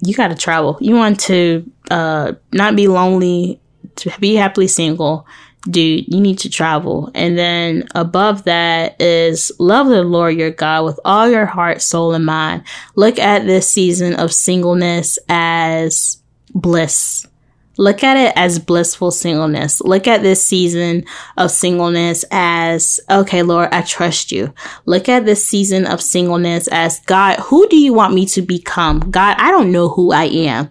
You 0.00 0.14
gotta 0.14 0.34
travel. 0.34 0.78
You 0.80 0.96
want 0.96 1.20
to 1.20 1.70
uh, 1.90 2.32
not 2.52 2.74
be 2.74 2.88
lonely, 2.88 3.60
to 3.96 4.12
be 4.18 4.34
happily 4.34 4.66
single 4.66 5.26
dude, 5.62 6.12
you 6.12 6.20
need 6.20 6.38
to 6.40 6.50
travel. 6.50 7.10
And 7.14 7.38
then 7.38 7.88
above 7.94 8.44
that 8.44 9.00
is 9.00 9.52
love 9.58 9.88
the 9.88 10.02
Lord 10.02 10.36
your 10.36 10.50
God 10.50 10.84
with 10.84 11.00
all 11.04 11.28
your 11.28 11.46
heart, 11.46 11.82
soul, 11.82 12.14
and 12.14 12.26
mind. 12.26 12.62
Look 12.94 13.18
at 13.18 13.46
this 13.46 13.68
season 13.68 14.14
of 14.14 14.32
singleness 14.32 15.18
as 15.28 16.22
bliss. 16.54 17.26
Look 17.76 18.02
at 18.02 18.16
it 18.16 18.32
as 18.34 18.58
blissful 18.58 19.12
singleness. 19.12 19.80
Look 19.80 20.08
at 20.08 20.22
this 20.22 20.44
season 20.44 21.04
of 21.36 21.52
singleness 21.52 22.24
as, 22.32 22.98
okay, 23.08 23.44
Lord, 23.44 23.68
I 23.70 23.82
trust 23.82 24.32
you. 24.32 24.52
Look 24.84 25.08
at 25.08 25.24
this 25.24 25.46
season 25.46 25.86
of 25.86 26.02
singleness 26.02 26.66
as, 26.68 26.98
God, 27.06 27.38
who 27.38 27.68
do 27.68 27.76
you 27.76 27.92
want 27.92 28.14
me 28.14 28.26
to 28.26 28.42
become? 28.42 28.98
God, 29.12 29.36
I 29.38 29.52
don't 29.52 29.70
know 29.70 29.88
who 29.88 30.10
I 30.10 30.24
am 30.24 30.70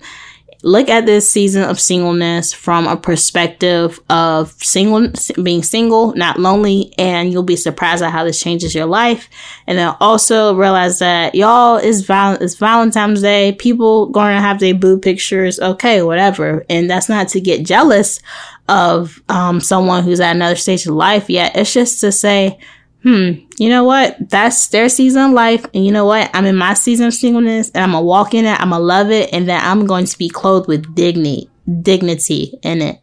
look 0.64 0.90
at 0.90 1.06
this 1.06 1.30
season 1.32 1.64
of 1.64 1.80
singleness 1.80 2.52
from 2.54 2.88
a 2.88 2.98
perspective 2.98 4.00
of 4.10 4.52
single 4.64 5.12
being 5.44 5.62
single 5.62 6.14
not 6.16 6.40
lonely 6.40 6.94
and 6.98 7.32
you'll 7.32 7.44
be 7.44 7.56
surprised 7.56 8.04
at 8.04 8.12
how 8.12 8.24
this 8.24 8.42
changes 8.42 8.74
your 8.74 8.86
life. 8.86 9.30
And 9.68 9.78
then 9.78 9.96
also 10.00 10.56
realize 10.56 11.00
that 11.00 11.36
y'all 11.36 11.78
is 11.78 12.06
val- 12.06 12.42
it's 12.42 12.56
valentine's 12.56 13.22
day. 13.22 13.52
People 13.54 14.08
going 14.08 14.36
to 14.36 14.42
have 14.42 14.60
their 14.60 14.74
boo 14.74 14.98
pictures. 14.98 15.60
Okay 15.60 16.02
whatever. 16.02 16.66
And 16.70 16.90
that's 16.90 17.10
not 17.10 17.28
to 17.30 17.42
get 17.42 17.66
jealous 17.66 18.20
of 18.68 19.22
um, 19.30 19.62
someone 19.62 20.04
who's 20.04 20.20
at 20.20 20.36
another 20.36 20.56
stage 20.56 20.86
of 20.86 20.94
life 20.94 21.30
yet. 21.30 21.56
It's 21.56 21.74
just 21.74 22.02
to 22.02 22.12
say 22.12 22.60
hmm, 23.04 23.32
you 23.58 23.70
know 23.70 23.84
what? 23.84 24.18
That's 24.30 24.68
their 24.68 24.90
season 24.90 25.24
of 25.24 25.32
life. 25.32 25.66
And 25.74 25.86
you 25.86 25.92
know 25.92 26.06
what? 26.06 26.30
I'm 26.34 26.46
in 26.46 26.56
my 26.56 26.74
season 26.74 27.08
of 27.08 27.14
singleness 27.14 27.72
and 27.72 27.84
I'm 27.84 27.92
gonna 27.92 28.06
walk 28.06 28.34
in 28.34 28.46
it. 28.46 28.60
I'm 28.60 28.72
gonna 28.72 28.84
love 28.84 29.12
it. 29.12 29.32
And 29.34 29.48
then 29.48 29.60
I'm 29.64 29.86
going 29.86 30.06
to 30.06 30.18
be 30.18 30.30
clothed 30.30 30.68
with 30.68 30.96
dignity, 30.96 31.50
dignity 31.82 32.58
in 32.64 32.82
it. 32.82 33.00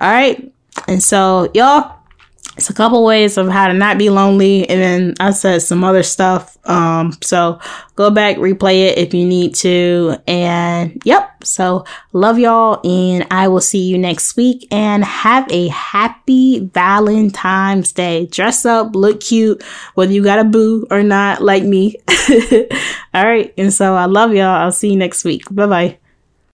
All 0.00 0.10
right. 0.10 0.52
And 0.88 1.02
so 1.02 1.50
y'all, 1.54 1.98
it's 2.56 2.70
a 2.70 2.74
couple 2.74 3.04
ways 3.04 3.36
of 3.36 3.48
how 3.48 3.66
to 3.66 3.74
not 3.74 3.98
be 3.98 4.10
lonely 4.10 4.68
and 4.68 4.80
then 4.80 5.14
i 5.20 5.30
said 5.30 5.60
some 5.60 5.82
other 5.84 6.02
stuff 6.02 6.56
um 6.68 7.12
so 7.22 7.58
go 7.96 8.10
back 8.10 8.36
replay 8.36 8.88
it 8.88 8.98
if 8.98 9.12
you 9.12 9.26
need 9.26 9.54
to 9.54 10.16
and 10.26 11.00
yep 11.04 11.42
so 11.44 11.84
love 12.12 12.38
y'all 12.38 12.80
and 12.88 13.26
i 13.30 13.48
will 13.48 13.60
see 13.60 13.82
you 13.82 13.98
next 13.98 14.36
week 14.36 14.66
and 14.70 15.04
have 15.04 15.50
a 15.50 15.68
happy 15.68 16.60
valentine's 16.72 17.92
day. 17.92 18.26
Dress 18.26 18.64
up 18.64 18.94
look 18.94 19.20
cute 19.20 19.62
whether 19.94 20.12
you 20.12 20.22
got 20.22 20.38
a 20.38 20.44
boo 20.44 20.86
or 20.90 21.02
not 21.02 21.42
like 21.42 21.64
me. 21.64 21.96
All 23.14 23.24
right 23.24 23.52
and 23.56 23.72
so 23.72 23.94
i 23.94 24.06
love 24.06 24.34
y'all. 24.34 24.62
I'll 24.62 24.72
see 24.72 24.90
you 24.90 24.96
next 24.96 25.24
week. 25.24 25.42
Bye 25.50 25.66
bye 25.66 25.98